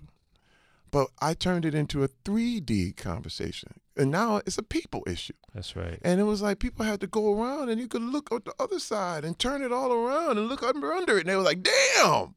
But 0.91 1.09
I 1.21 1.33
turned 1.33 1.65
it 1.65 1.75
into 1.75 2.03
a 2.03 2.07
3D 2.07 2.95
conversation. 2.97 3.79
And 3.99 4.11
now 4.11 4.37
it's 4.45 4.57
a 4.57 4.63
people 4.63 5.03
issue. 5.05 5.33
That's 5.53 5.75
right. 5.75 5.99
And 6.03 6.19
it 6.19 6.23
was 6.23 6.41
like 6.41 6.59
people 6.59 6.85
had 6.85 7.01
to 7.01 7.07
go 7.07 7.33
around 7.33 7.69
and 7.69 7.79
you 7.79 7.87
could 7.87 8.01
look 8.01 8.31
at 8.31 8.45
the 8.45 8.53
other 8.59 8.79
side 8.79 9.25
and 9.25 9.37
turn 9.37 9.61
it 9.61 9.71
all 9.73 9.91
around 9.93 10.37
and 10.39 10.47
look 10.47 10.63
under 10.63 10.93
under 10.93 11.17
it. 11.17 11.21
And 11.21 11.29
they 11.29 11.35
were 11.35 11.43
like, 11.43 11.61
damn, 11.63 12.35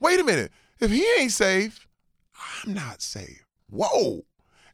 wait 0.00 0.20
a 0.20 0.24
minute. 0.24 0.50
If 0.80 0.90
he 0.90 1.06
ain't 1.20 1.32
safe, 1.32 1.86
I'm 2.64 2.74
not 2.74 3.00
safe. 3.00 3.46
Whoa. 3.70 4.24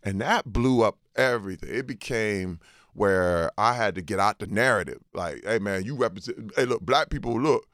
and 0.02 0.20
that 0.20 0.46
blew 0.52 0.82
up 0.82 0.98
everything. 1.16 1.70
It 1.74 1.86
became 1.86 2.60
where 2.94 3.50
I 3.58 3.74
had 3.74 3.94
to 3.96 4.02
get 4.02 4.18
out 4.18 4.38
the 4.40 4.46
narrative. 4.46 5.00
Like, 5.14 5.44
hey 5.44 5.58
man, 5.58 5.84
you 5.84 5.94
represent. 5.94 6.52
Hey, 6.56 6.64
look, 6.64 6.80
black 6.82 7.10
people. 7.10 7.38
Look, 7.40 7.66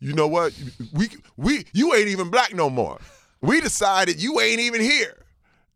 you 0.00 0.12
know 0.14 0.28
what? 0.28 0.52
We 0.92 1.08
we 1.36 1.66
you 1.72 1.94
ain't 1.94 2.08
even 2.08 2.30
black 2.30 2.54
no 2.54 2.70
more. 2.70 2.98
We 3.40 3.60
decided 3.60 4.22
you 4.22 4.40
ain't 4.40 4.60
even 4.60 4.80
here. 4.80 5.21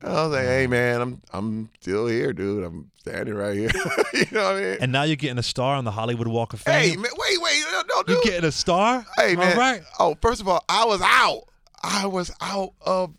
I 0.02 0.08
was 0.24 0.32
like, 0.32 0.44
hey 0.44 0.66
man, 0.66 1.00
I'm 1.00 1.22
I'm 1.32 1.70
still 1.80 2.06
here, 2.06 2.32
dude. 2.32 2.64
I'm 2.64 2.90
standing 2.98 3.34
right 3.34 3.56
here. 3.56 3.70
you 4.12 4.26
know 4.32 4.44
what 4.44 4.56
I 4.56 4.60
mean? 4.60 4.76
And 4.80 4.92
now 4.92 5.04
you're 5.04 5.16
getting 5.16 5.38
a 5.38 5.42
star 5.42 5.76
on 5.76 5.84
the 5.84 5.90
Hollywood 5.90 6.28
Walk 6.28 6.52
of 6.52 6.60
Fame. 6.60 6.90
Hey 6.90 6.96
man, 6.96 7.10
wait, 7.16 7.40
wait, 7.40 7.64
no, 7.72 7.82
no 7.88 8.02
dude. 8.02 8.16
You're 8.16 8.22
getting 8.24 8.48
a 8.48 8.52
star? 8.52 9.06
Hey 9.16 9.32
Am 9.32 9.38
man. 9.38 9.56
right? 9.56 9.82
Oh, 9.98 10.16
first 10.20 10.40
of 10.40 10.48
all, 10.48 10.62
I 10.68 10.84
was 10.84 11.00
out. 11.02 11.44
I 11.82 12.06
was 12.06 12.30
out 12.40 12.72
of 12.82 13.14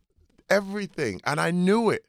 everything, 0.49 1.21
and 1.25 1.39
I 1.39 1.51
knew 1.51 1.89
it. 1.89 2.05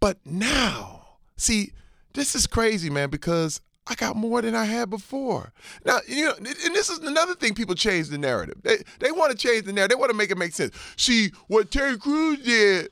But 0.00 0.18
now, 0.24 1.06
see, 1.36 1.72
this 2.14 2.34
is 2.34 2.46
crazy, 2.46 2.90
man, 2.90 3.10
because 3.10 3.60
I 3.86 3.94
got 3.94 4.16
more 4.16 4.42
than 4.42 4.54
I 4.54 4.64
had 4.64 4.90
before. 4.90 5.52
Now, 5.84 5.98
you 6.06 6.26
know, 6.26 6.34
and 6.36 6.46
this 6.46 6.88
is 6.88 6.98
another 7.00 7.34
thing 7.34 7.54
people 7.54 7.74
change 7.74 8.08
the 8.08 8.18
narrative. 8.18 8.58
They 8.62 8.78
they 9.00 9.10
want 9.12 9.32
to 9.32 9.36
change 9.36 9.64
the 9.64 9.72
narrative. 9.72 9.96
They 9.96 10.00
want 10.00 10.10
to 10.10 10.16
make 10.16 10.30
it 10.30 10.38
make 10.38 10.52
sense. 10.54 10.74
See, 10.96 11.30
what 11.48 11.70
Terry 11.70 11.98
Crews 11.98 12.38
did, 12.44 12.90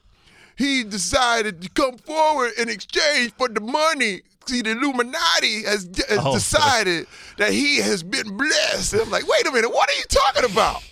he 0.61 0.85
decided 0.85 1.63
to 1.63 1.69
come 1.71 1.97
forward 1.97 2.53
in 2.59 2.69
exchange 2.69 3.33
for 3.39 3.49
the 3.49 3.61
money. 3.61 4.21
See, 4.47 4.63
the 4.63 4.73
Illuminati 4.73 5.63
has, 5.65 5.89
has 6.09 6.19
Oh. 6.23 6.35
decided 6.35 7.07
that 7.39 7.53
he 7.53 7.79
has 7.79 8.03
been 8.03 8.37
blessed. 8.37 8.93
And 8.95 9.03
I'm 9.03 9.11
like, 9.11 9.27
wait 9.27 9.47
a 9.47 9.53
minute, 9.53 9.71
what 9.73 9.89
are 9.89 9.95
you 9.95 10.05
talking 10.09 10.51
about? 10.51 10.83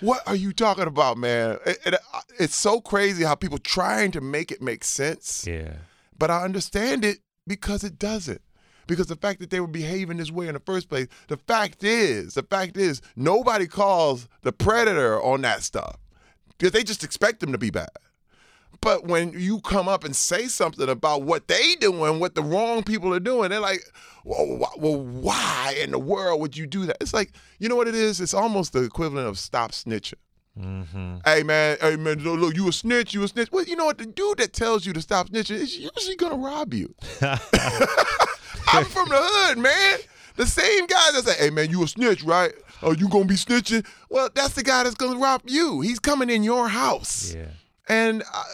What 0.00 0.22
are 0.26 0.34
you 0.36 0.52
talking 0.52 0.86
about, 0.86 1.16
man? 1.16 1.58
It- 1.64 1.80
it- 1.86 1.94
uh, 1.94 2.20
it's 2.38 2.56
so 2.56 2.80
crazy 2.80 3.24
how 3.24 3.34
people 3.36 3.58
trying 3.58 4.10
to 4.12 4.20
make 4.20 4.50
it 4.50 4.60
make 4.60 4.84
sense 4.84 5.44
Yeah. 5.46 5.74
but 6.18 6.30
I 6.30 6.42
understand 6.44 7.04
it 7.04 7.18
because 7.46 7.84
it 7.84 7.98
doesn't. 7.98 8.42
Because 8.86 9.06
the 9.06 9.16
fact 9.16 9.40
that 9.40 9.48
they 9.50 9.60
were 9.60 9.66
behaving 9.66 10.18
this 10.18 10.30
way 10.30 10.46
in 10.48 10.54
the 10.54 10.60
first 10.60 10.88
place, 10.90 11.06
the 11.28 11.38
fact 11.38 11.82
is, 11.84 12.34
the 12.34 12.42
fact 12.42 12.76
is, 12.76 13.00
nobody 13.16 13.66
calls 13.66 14.28
the 14.42 14.52
predator 14.52 15.22
on 15.22 15.40
that 15.42 15.62
stuff 15.62 15.96
because 16.58 16.72
they 16.72 16.82
just 16.84 17.02
expect 17.04 17.40
them 17.40 17.52
to 17.52 17.58
be 17.58 17.70
bad. 17.70 17.88
But 18.80 19.06
when 19.06 19.32
you 19.38 19.60
come 19.60 19.88
up 19.88 20.04
and 20.04 20.14
say 20.14 20.46
something 20.48 20.88
about 20.88 21.22
what 21.22 21.48
they 21.48 21.74
doing, 21.76 22.20
what 22.20 22.34
the 22.34 22.42
wrong 22.42 22.82
people 22.82 23.12
are 23.14 23.20
doing, 23.20 23.50
they're 23.50 23.60
like, 23.60 23.82
well, 24.24 24.70
well, 24.76 25.00
why 25.00 25.76
in 25.80 25.90
the 25.90 25.98
world 25.98 26.40
would 26.40 26.56
you 26.56 26.66
do 26.66 26.86
that? 26.86 26.96
It's 27.00 27.14
like, 27.14 27.32
you 27.58 27.68
know 27.68 27.76
what 27.76 27.88
it 27.88 27.94
is? 27.94 28.20
It's 28.20 28.34
almost 28.34 28.72
the 28.72 28.82
equivalent 28.82 29.28
of 29.28 29.38
stop 29.38 29.72
snitching. 29.72 30.14
Mm-hmm. 30.58 31.16
Hey 31.24 31.42
man, 31.42 31.76
hey 31.80 31.96
man, 31.96 32.18
look, 32.20 32.38
look, 32.38 32.54
you 32.56 32.68
a 32.68 32.72
snitch, 32.72 33.12
you 33.12 33.22
a 33.24 33.28
snitch. 33.28 33.50
Well, 33.50 33.64
you 33.64 33.74
know 33.74 33.86
what? 33.86 33.98
The 33.98 34.06
dude 34.06 34.38
that 34.38 34.52
tells 34.52 34.86
you 34.86 34.92
to 34.92 35.02
stop 35.02 35.28
snitching 35.28 35.56
is 35.56 35.76
usually 35.76 36.14
gonna 36.16 36.36
rob 36.36 36.72
you. 36.72 36.94
I'm 37.22 38.84
from 38.84 39.08
the 39.08 39.18
hood, 39.18 39.58
man. 39.58 39.98
The 40.36 40.46
same 40.46 40.86
guy 40.86 41.10
that 41.12 41.24
say, 41.24 41.34
"Hey 41.44 41.50
man, 41.50 41.70
you 41.70 41.82
a 41.82 41.88
snitch, 41.88 42.22
right? 42.22 42.52
Oh, 42.82 42.92
you 42.92 43.08
gonna 43.08 43.24
be 43.24 43.34
snitching?" 43.34 43.86
Well, 44.08 44.28
that's 44.34 44.54
the 44.54 44.62
guy 44.62 44.84
that's 44.84 44.94
gonna 44.94 45.18
rob 45.18 45.42
you. 45.46 45.80
He's 45.80 45.98
coming 45.98 46.30
in 46.30 46.42
your 46.42 46.68
house, 46.68 47.34
Yeah. 47.34 47.46
And 47.88 48.22
I, 48.32 48.44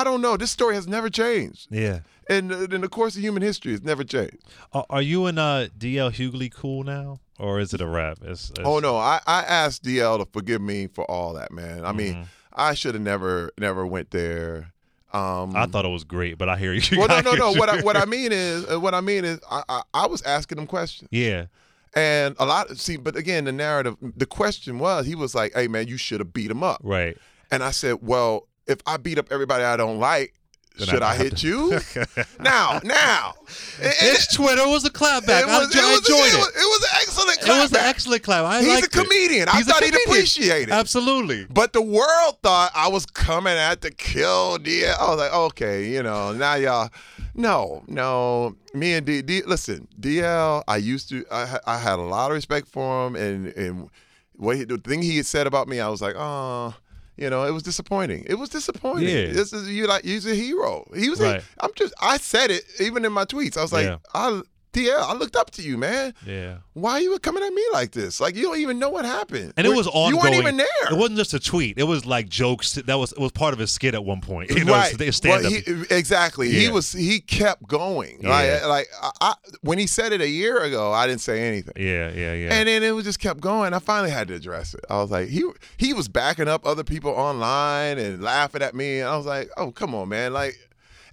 I 0.00 0.04
don't 0.04 0.20
know. 0.20 0.36
This 0.36 0.50
story 0.50 0.74
has 0.74 0.86
never 0.86 1.08
changed, 1.10 1.68
Yeah. 1.70 2.00
and 2.28 2.50
in 2.50 2.80
the 2.80 2.88
course 2.88 3.16
of 3.16 3.22
human 3.22 3.42
history, 3.42 3.72
it's 3.74 3.84
never 3.84 4.04
changed. 4.04 4.38
Are, 4.72 4.86
are 4.90 5.02
you 5.02 5.26
and 5.26 5.38
uh, 5.38 5.68
DL 5.78 6.10
Hughley 6.12 6.52
cool 6.52 6.82
now, 6.84 7.20
or 7.38 7.60
is 7.60 7.72
it 7.74 7.80
a 7.80 7.86
rap? 7.86 8.18
It's, 8.22 8.50
it's, 8.50 8.60
Oh 8.64 8.78
no, 8.80 8.96
I, 8.96 9.20
I 9.26 9.42
asked 9.42 9.84
DL 9.84 10.18
to 10.24 10.30
forgive 10.32 10.60
me 10.60 10.86
for 10.88 11.04
all 11.10 11.34
that, 11.34 11.52
man. 11.52 11.84
I 11.84 11.92
mean, 11.92 12.14
Mhm. 12.14 12.26
I 12.56 12.74
should 12.74 12.94
have 12.94 13.02
never 13.02 13.50
never 13.58 13.84
went 13.86 14.10
there. 14.12 14.72
Um, 15.12 15.54
I 15.54 15.66
thought 15.66 15.84
it 15.84 15.88
was 15.90 16.02
great, 16.04 16.38
but 16.38 16.48
I 16.48 16.56
hear 16.56 16.72
you. 16.72 16.82
well, 16.98 17.06
no, 17.08 17.20
no, 17.20 17.34
no. 17.34 17.52
What 17.52 17.68
I, 17.68 17.80
what 17.82 17.96
I 17.96 18.04
mean 18.16 18.32
is, 18.32 18.68
uh, 18.68 18.80
what 18.80 18.94
I 18.94 19.00
mean 19.00 19.24
is, 19.24 19.38
I, 19.50 19.62
I, 19.68 19.82
I 19.94 20.06
was 20.08 20.22
asking 20.22 20.58
him 20.58 20.66
questions, 20.66 21.08
Yeah. 21.12 21.46
and 21.94 22.34
a 22.40 22.46
lot. 22.46 22.76
See, 22.78 22.96
but 22.96 23.14
again, 23.16 23.44
the 23.44 23.52
narrative, 23.52 23.96
the 24.00 24.26
question 24.26 24.78
was, 24.80 25.06
he 25.06 25.14
was 25.14 25.34
like, 25.34 25.52
"Hey, 25.54 25.68
man, 25.68 25.86
you 25.86 25.96
should 25.96 26.18
have 26.20 26.32
beat 26.32 26.50
him 26.50 26.64
up," 26.64 26.80
Right. 26.82 27.16
and 27.52 27.62
I 27.62 27.70
said, 27.70 27.98
"Well, 28.02 28.48
if 28.66 28.78
I 28.86 28.96
beat 28.96 29.18
up 29.18 29.26
everybody 29.30 29.64
I 29.64 29.76
don't 29.76 29.98
like, 29.98 30.34
Then 30.78 30.88
should 30.88 31.02
I 31.02 31.12
I, 31.12 31.16
hit 31.16 31.36
to- 31.38 31.46
you?" 31.46 31.80
now, 32.40 32.80
now, 32.82 33.34
And- 33.78 33.86
and 33.86 33.94
His 34.16 34.26
Twitter 34.28 34.66
was 34.66 34.84
a 34.84 34.90
clapback. 34.90 35.42
it 35.42 35.48
I, 35.48 35.58
was, 35.58 35.66
enjoy- 35.68 35.80
I 35.86 35.90
it, 35.92 36.00
was, 36.00 36.08
enjoyed 36.08 36.26
it, 36.26 36.34
it. 36.34 36.38
was, 36.38 36.48
it 36.48 36.68
was 36.68 36.82
an 36.82 36.88
excellent. 37.02 37.38
Clapback. 37.40 37.56
It 37.58 37.62
was 37.62 37.72
an 37.72 37.78
excellent 37.84 38.22
clap. 38.22 38.44
I 38.44 38.60
He's 38.62 38.80
a 38.82 38.84
it. 38.84 38.90
comedian. 38.92 39.48
I 39.48 39.56
He's 39.58 39.68
a 39.68 39.72
thought 39.72 39.84
he'd 39.84 39.94
appreciate 40.06 40.68
it. 40.68 40.72
Absolutely. 40.72 41.46
But 41.50 41.72
the 41.72 41.82
world 41.82 42.38
thought 42.42 42.70
I 42.74 42.88
was 42.88 43.06
coming 43.06 43.52
at 43.54 43.80
to 43.82 43.90
kill 43.90 44.58
DL. 44.58 44.98
I 44.98 45.08
was 45.10 45.18
like, 45.18 45.32
okay, 45.34 45.88
you 45.88 46.02
know, 46.02 46.32
now 46.32 46.54
y'all. 46.54 46.90
No, 47.36 47.82
no. 47.88 48.54
Me 48.74 48.92
and 48.94 49.04
D, 49.04 49.20
D 49.22 49.42
listen, 49.44 49.88
DL, 50.00 50.62
I 50.68 50.76
used 50.76 51.08
to, 51.08 51.24
I, 51.32 51.58
I 51.66 51.78
had 51.78 51.98
a 51.98 52.02
lot 52.02 52.30
of 52.30 52.34
respect 52.36 52.68
for 52.68 53.06
him, 53.08 53.16
and 53.16 53.48
and 53.56 53.90
what 54.36 54.56
he, 54.56 54.64
the 54.64 54.78
thing 54.78 55.02
he 55.02 55.16
had 55.16 55.26
said 55.26 55.46
about 55.48 55.66
me, 55.66 55.80
I 55.80 55.88
was 55.88 56.00
like, 56.00 56.14
oh, 56.16 56.74
you 57.16 57.30
know, 57.30 57.44
it 57.44 57.52
was 57.52 57.62
disappointing. 57.62 58.24
It 58.26 58.34
was 58.34 58.48
disappointing. 58.48 59.08
Yeah. 59.08 59.32
This 59.32 59.52
is 59.52 59.68
you 59.68 59.86
like, 59.86 60.04
he's 60.04 60.26
a 60.26 60.34
hero. 60.34 60.90
He 60.96 61.08
was. 61.08 61.20
Right. 61.20 61.40
A, 61.40 61.64
I'm 61.64 61.70
just. 61.74 61.94
I 62.00 62.16
said 62.18 62.50
it 62.50 62.64
even 62.80 63.04
in 63.04 63.12
my 63.12 63.24
tweets. 63.24 63.56
I 63.56 63.62
was 63.62 63.72
like, 63.72 63.86
Yeah. 63.86 63.98
I. 64.14 64.42
DL, 64.74 64.98
I 65.00 65.14
looked 65.14 65.36
up 65.36 65.50
to 65.52 65.62
you, 65.62 65.78
man. 65.78 66.12
Yeah. 66.26 66.56
Why 66.74 66.92
are 66.92 67.00
you 67.00 67.18
coming 67.20 67.42
at 67.42 67.52
me 67.52 67.62
like 67.72 67.92
this? 67.92 68.20
Like 68.20 68.34
you 68.36 68.42
don't 68.42 68.58
even 68.58 68.78
know 68.78 68.90
what 68.90 69.04
happened. 69.04 69.54
And 69.56 69.66
it 69.66 69.70
We're- 69.70 69.78
was 69.78 69.86
ongoing. 69.86 70.10
You 70.10 70.18
weren't 70.18 70.34
even 70.34 70.56
there. 70.58 70.66
It 70.90 70.96
wasn't 70.98 71.16
just 71.18 71.32
a 71.32 71.38
tweet. 71.40 71.78
It 71.78 71.84
was 71.84 72.04
like 72.04 72.28
jokes. 72.28 72.72
That 72.74 72.96
was 72.98 73.12
it 73.12 73.18
was 73.18 73.32
part 73.32 73.52
of 73.54 73.60
his 73.60 73.70
skit 73.72 73.94
at 73.94 74.04
one 74.04 74.20
point. 74.20 74.50
You 74.54 74.64
know, 74.64 74.72
right. 74.72 74.92
it's- 74.92 75.08
it's 75.08 75.16
stand 75.18 75.42
well, 75.44 75.50
he, 75.52 75.94
exactly. 75.94 76.50
He 76.50 76.68
was. 76.68 76.92
He 76.92 77.20
kept 77.20 77.66
going. 77.66 78.18
Yeah. 78.22 78.28
Like, 78.30 78.66
like 78.66 78.86
I, 79.02 79.10
I, 79.20 79.34
when 79.62 79.78
he 79.78 79.86
said 79.86 80.12
it 80.12 80.20
a 80.20 80.28
year 80.28 80.58
ago, 80.62 80.92
I 80.92 81.06
didn't 81.06 81.20
say 81.22 81.40
anything. 81.42 81.74
yeah, 81.76 82.10
yeah, 82.12 82.34
yeah. 82.34 82.52
And 82.54 82.68
then 82.68 82.82
it 82.82 82.90
was 82.92 83.04
just 83.04 83.20
kept 83.20 83.40
going. 83.40 83.72
I 83.74 83.78
finally 83.78 84.10
had 84.10 84.28
to 84.28 84.34
address 84.34 84.74
it. 84.74 84.84
I 84.90 84.96
was 85.00 85.10
like, 85.10 85.28
he 85.28 85.44
he 85.76 85.92
was 85.92 86.08
backing 86.08 86.48
up 86.48 86.66
other 86.66 86.84
people 86.84 87.10
online 87.12 87.98
and 87.98 88.22
laughing 88.22 88.62
at 88.62 88.74
me. 88.74 89.00
And 89.00 89.08
I 89.08 89.16
was 89.16 89.26
like, 89.26 89.50
oh 89.56 89.70
come 89.70 89.94
on, 89.94 90.08
man, 90.08 90.32
like. 90.32 90.58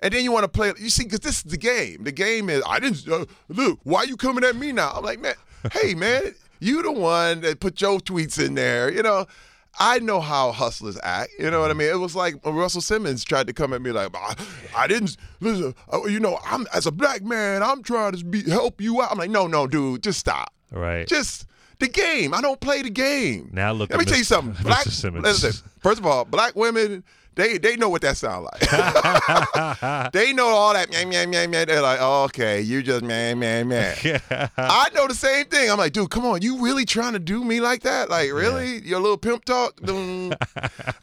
And 0.01 0.13
then 0.13 0.24
you 0.24 0.31
want 0.31 0.43
to 0.43 0.50
play. 0.50 0.74
You 0.79 0.89
see, 0.89 1.03
because 1.03 1.20
this 1.20 1.38
is 1.38 1.43
the 1.43 1.58
game. 1.58 2.03
The 2.03 2.12
game 2.12 2.50
is 2.50 2.63
I 2.67 2.79
didn't 2.79 3.08
uh, 3.08 3.25
look. 3.50 3.79
Why 3.84 4.03
you 4.03 4.17
coming 4.17 4.43
at 4.43 4.55
me 4.55 4.72
now? 4.72 4.91
I'm 4.96 5.03
like, 5.03 5.20
man, 5.20 5.36
hey 5.74 5.93
man, 5.93 6.34
you 6.60 6.81
the 6.81 6.91
one 6.91 7.41
that 7.41 7.60
put 7.60 7.79
your 7.81 8.00
tweets 8.00 8.43
in 8.43 8.55
there. 8.55 8.91
You 8.91 9.03
know, 9.03 9.27
I 9.79 10.00
know 10.00 10.20
how 10.20 10.51
hustlers 10.51 10.98
act. 11.03 11.31
You 11.38 11.51
know 11.51 11.60
what 11.62 11.70
I 11.72 11.75
mean? 11.75 11.89
It 11.89 12.00
was 12.00 12.15
like 12.15 12.36
Russell 12.43 12.81
Simmons 12.81 13.24
tried 13.24 13.46
to 13.48 13.53
come 13.53 13.74
at 13.74 13.81
me 13.81 13.91
like, 13.91 14.10
I, 14.15 14.36
I 14.75 14.88
didn't 14.88 15.17
listen. 15.39 15.75
uh, 15.93 16.03
You 16.05 16.20
know, 16.20 16.39
I'm 16.46 16.65
as 16.74 16.88
a 16.88 16.91
black 16.91 17.22
man, 17.24 17.62
I'm 17.62 17.84
trying 17.84 18.13
to 18.13 18.25
be, 18.25 18.41
help 18.50 18.81
you 18.81 19.01
out. 19.03 19.12
I'm 19.12 19.17
like, 19.20 19.29
no, 19.29 19.46
no, 19.48 19.67
dude, 19.67 20.01
just 20.03 20.20
stop. 20.20 20.51
right. 20.72 21.08
Just 21.08 21.46
the 21.79 21.88
game. 21.88 22.34
I 22.34 22.41
don't 22.41 22.60
play 22.60 22.81
the 22.81 22.89
game. 22.89 23.50
Now 23.53 23.72
look 23.72 23.91
Let 23.91 24.00
at 24.00 24.00
me 24.00 24.05
tell 24.05 24.17
you 24.17 24.24
Mr. 24.24 24.27
something. 24.27 24.53
Mr. 24.63 24.63
Black, 24.65 24.84
Simmons. 24.88 25.24
listen, 25.43 25.70
first 25.79 26.00
of 26.00 26.05
all, 26.05 26.25
black 26.25 26.55
women, 26.55 27.03
they 27.35 27.57
they 27.57 27.75
know 27.77 27.89
what 27.89 28.01
that 28.01 28.17
sound 28.17 28.45
like. 28.45 28.59
they 30.11 30.33
know 30.33 30.47
all 30.47 30.73
that 30.73 30.91
man, 30.91 31.09
man, 31.09 31.29
man, 31.29 31.50
man. 31.50 31.67
They're 31.67 31.81
like, 31.81 32.00
oh, 32.01 32.23
okay, 32.25 32.61
you 32.61 32.83
just 32.83 33.03
man, 33.03 33.39
man, 33.39 33.67
man. 33.69 33.95
I 34.57 34.89
know 34.93 35.07
the 35.07 35.13
same 35.15 35.45
thing. 35.45 35.69
I'm 35.71 35.77
like, 35.77 35.93
dude, 35.93 36.09
come 36.09 36.25
on, 36.25 36.41
you 36.41 36.61
really 36.61 36.85
trying 36.85 37.13
to 37.13 37.19
do 37.19 37.43
me 37.43 37.61
like 37.61 37.83
that? 37.83 38.09
Like, 38.09 38.31
really? 38.33 38.79
Your 38.81 39.00
little 39.00 39.17
pimp 39.17 39.45
talk? 39.45 39.79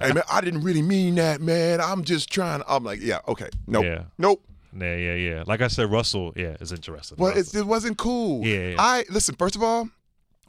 Hey 0.01 0.13
man, 0.13 0.23
I 0.31 0.41
didn't 0.41 0.63
really 0.63 0.83
mean 0.83 1.17
that, 1.17 1.41
man. 1.41 1.81
I'm 1.81 2.05
just 2.05 2.31
trying. 2.31 2.63
I'm 2.69 2.85
like, 2.85 3.01
yeah, 3.01 3.19
okay, 3.27 3.49
nope, 3.67 3.85
Yeah. 3.85 4.03
nope. 4.17 4.43
yeah, 4.79 4.97
yeah, 4.97 5.15
yeah. 5.15 5.45
Like 5.47 5.61
I 5.61 5.69
said, 5.69 5.91
Russell, 5.91 6.33
yeah, 6.37 6.57
is 6.61 6.73
interesting. 6.73 7.17
Well, 7.19 7.37
it's, 7.37 7.55
it 7.55 7.67
wasn't 7.67 7.99
cool. 7.99 8.45
Yeah, 8.47 8.69
yeah. 8.71 8.77
I 8.79 9.05
listen. 9.11 9.35
First 9.35 9.57
of 9.57 9.63
all, 9.63 9.89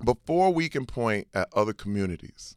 before 0.03 0.53
we 0.53 0.69
can 0.69 0.85
point 0.85 1.27
at 1.33 1.47
other 1.53 1.73
communities, 1.73 2.55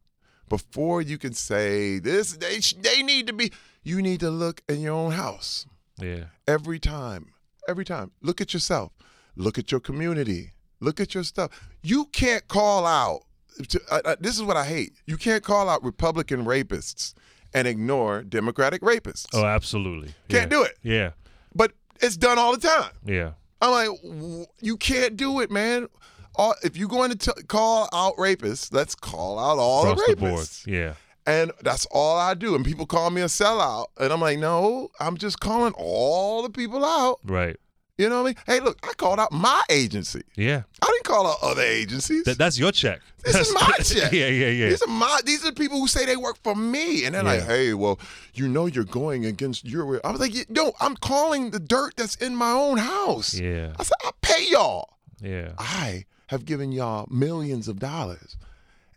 before 0.52 1.00
you 1.00 1.16
can 1.16 1.32
say 1.32 1.98
this, 1.98 2.34
they 2.36 2.58
they 2.82 3.02
need 3.02 3.26
to 3.26 3.32
be. 3.32 3.50
You 3.82 4.02
need 4.02 4.20
to 4.20 4.30
look 4.30 4.60
in 4.68 4.82
your 4.82 4.92
own 4.92 5.12
house 5.12 5.66
yeah, 5.98 6.24
every 6.46 6.78
time. 6.78 7.32
Every 7.66 7.86
time, 7.86 8.10
look 8.20 8.40
at 8.42 8.52
yourself. 8.52 8.92
Look 9.34 9.56
at 9.56 9.70
your 9.72 9.80
community. 9.80 10.50
Look 10.78 11.00
at 11.00 11.14
your 11.14 11.24
stuff. 11.24 11.50
You 11.82 12.04
can't 12.06 12.46
call 12.48 12.84
out. 12.84 13.22
To, 13.68 13.80
uh, 13.90 14.00
uh, 14.04 14.16
this 14.20 14.36
is 14.36 14.42
what 14.42 14.56
I 14.58 14.64
hate. 14.66 14.92
You 15.06 15.16
can't 15.16 15.42
call 15.42 15.70
out 15.70 15.82
Republican 15.82 16.44
rapists 16.44 17.14
and 17.54 17.66
ignore 17.66 18.22
Democratic 18.22 18.82
rapists. 18.82 19.26
Oh, 19.32 19.46
absolutely. 19.46 20.08
Can't 20.28 20.50
yeah. 20.50 20.56
do 20.58 20.62
it. 20.64 20.78
Yeah, 20.82 21.10
But 21.54 21.72
it's 22.00 22.16
done 22.18 22.38
all 22.38 22.52
the 22.56 22.66
time. 22.68 22.92
yeah, 23.06 23.30
I'm 23.62 23.70
like, 23.70 24.02
w- 24.02 24.46
you 24.60 24.76
can't 24.76 25.16
do 25.16 25.40
it, 25.40 25.50
man. 25.50 25.88
All, 26.36 26.54
if 26.62 26.76
you're 26.76 26.88
going 26.88 27.10
to 27.10 27.16
t- 27.34 27.42
call 27.48 27.88
out 27.92 28.16
rapists, 28.16 28.72
let's 28.72 28.94
call 28.94 29.38
out 29.38 29.58
all 29.58 29.82
across 29.90 30.06
the 30.06 30.14
the 30.14 30.20
board. 30.20 30.32
rapists. 30.34 30.66
Yeah, 30.66 30.94
And 31.26 31.52
that's 31.62 31.86
all 31.90 32.18
I 32.18 32.34
do. 32.34 32.54
And 32.54 32.64
people 32.64 32.86
call 32.86 33.10
me 33.10 33.20
a 33.20 33.26
sellout. 33.26 33.86
And 33.98 34.12
I'm 34.12 34.20
like, 34.20 34.38
no, 34.38 34.88
I'm 34.98 35.16
just 35.18 35.40
calling 35.40 35.72
all 35.76 36.42
the 36.42 36.50
people 36.50 36.84
out. 36.84 37.18
right. 37.24 37.56
You 37.98 38.08
know 38.08 38.22
what 38.22 38.28
I 38.28 38.32
mean? 38.32 38.36
Hey, 38.46 38.60
look, 38.60 38.78
I 38.82 38.94
called 38.94 39.20
out 39.20 39.30
my 39.32 39.62
agency. 39.68 40.22
Yeah. 40.34 40.62
I 40.80 40.86
didn't 40.86 41.04
call 41.04 41.26
out 41.26 41.36
other 41.42 41.62
agencies. 41.62 42.24
That, 42.24 42.38
that's 42.38 42.58
your 42.58 42.72
check. 42.72 43.00
This 43.22 43.36
is 43.36 43.52
my 43.54 43.60
check. 43.84 44.10
yeah, 44.10 44.26
yeah, 44.28 44.48
yeah. 44.48 44.68
These 44.70 44.82
are 44.82 44.88
my. 44.88 45.20
These 45.26 45.44
are 45.44 45.50
the 45.50 45.54
people 45.54 45.78
who 45.78 45.86
say 45.86 46.06
they 46.06 46.16
work 46.16 46.38
for 46.42 46.56
me, 46.56 47.04
and 47.04 47.14
they're 47.14 47.22
like, 47.22 47.42
"Hey, 47.42 47.74
well, 47.74 48.00
you 48.34 48.48
know, 48.48 48.64
you're 48.66 48.82
going 48.84 49.26
against 49.26 49.66
your." 49.66 50.00
I 50.04 50.10
was 50.10 50.20
like, 50.20 50.32
"No, 50.48 50.72
I'm 50.80 50.96
calling 50.96 51.50
the 51.50 51.60
dirt 51.60 51.92
that's 51.96 52.16
in 52.16 52.34
my 52.34 52.50
own 52.50 52.78
house." 52.78 53.34
Yeah. 53.38 53.74
I 53.78 53.82
said, 53.84 53.94
"I 54.02 54.10
pay 54.22 54.48
y'all. 54.48 54.88
Yeah. 55.20 55.52
I 55.58 56.06
have 56.32 56.46
given 56.46 56.72
y'all 56.72 57.06
millions 57.10 57.68
of 57.68 57.78
dollars, 57.78 58.38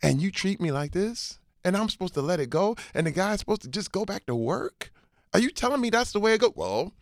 and 0.01 0.21
you 0.21 0.31
treat 0.31 0.61
me 0.61 0.71
like 0.71 0.93
this, 0.93 1.37
and 1.65 1.75
I'm 1.75 1.89
supposed 1.89 2.13
to 2.13 2.21
let 2.21 2.39
it 2.39 2.49
go, 2.49 2.77
and 2.93 3.05
the 3.05 3.11
guy's 3.11 3.39
supposed 3.41 3.61
to 3.63 3.67
just 3.67 3.91
go 3.91 4.05
back 4.05 4.25
to 4.27 4.35
work. 4.35 4.89
Are 5.33 5.39
you 5.41 5.51
telling 5.51 5.81
me 5.81 5.89
that's 5.89 6.13
the 6.13 6.19
way 6.21 6.33
it 6.33 6.39
goes?" 6.39 6.53
Well, 6.55 6.93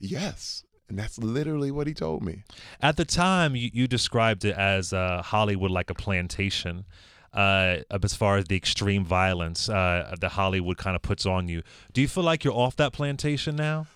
yes, 0.00 0.64
and 0.88 0.98
that's 0.98 1.18
literally 1.18 1.70
what 1.70 1.86
he 1.86 1.94
told 1.94 2.24
me. 2.24 2.42
At 2.82 2.96
the 2.96 3.04
time, 3.04 3.54
you, 3.54 3.70
you 3.72 3.86
described 3.86 4.44
it 4.44 4.56
as 4.56 4.92
uh, 4.92 5.22
Hollywood 5.22 5.70
like 5.70 5.88
a 5.88 5.94
plantation. 5.94 6.84
Uh, 7.32 7.82
as 8.02 8.14
far 8.14 8.38
as 8.38 8.46
the 8.46 8.56
extreme 8.56 9.04
violence 9.04 9.68
uh, 9.68 10.16
that 10.20 10.30
Hollywood 10.30 10.78
kind 10.78 10.96
of 10.96 11.02
puts 11.02 11.26
on 11.26 11.48
you, 11.48 11.62
do 11.92 12.00
you 12.00 12.08
feel 12.08 12.24
like 12.24 12.42
you're 12.42 12.54
off 12.54 12.74
that 12.76 12.92
plantation 12.92 13.54
now? 13.54 13.86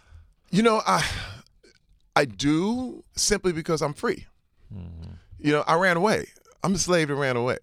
You 0.51 0.63
know, 0.63 0.83
I 0.87 1.05
I 2.15 2.27
do 2.27 3.03
simply 3.17 3.53
because 3.53 3.83
I'm 3.83 3.95
free. 3.95 4.27
You 5.43 5.53
know, 5.53 5.65
I 5.67 5.75
ran 5.75 5.97
away. 5.97 6.27
I'm 6.63 6.75
a 6.75 6.79
slave 6.79 7.09
that 7.09 7.15
ran 7.15 7.37
away. 7.37 7.59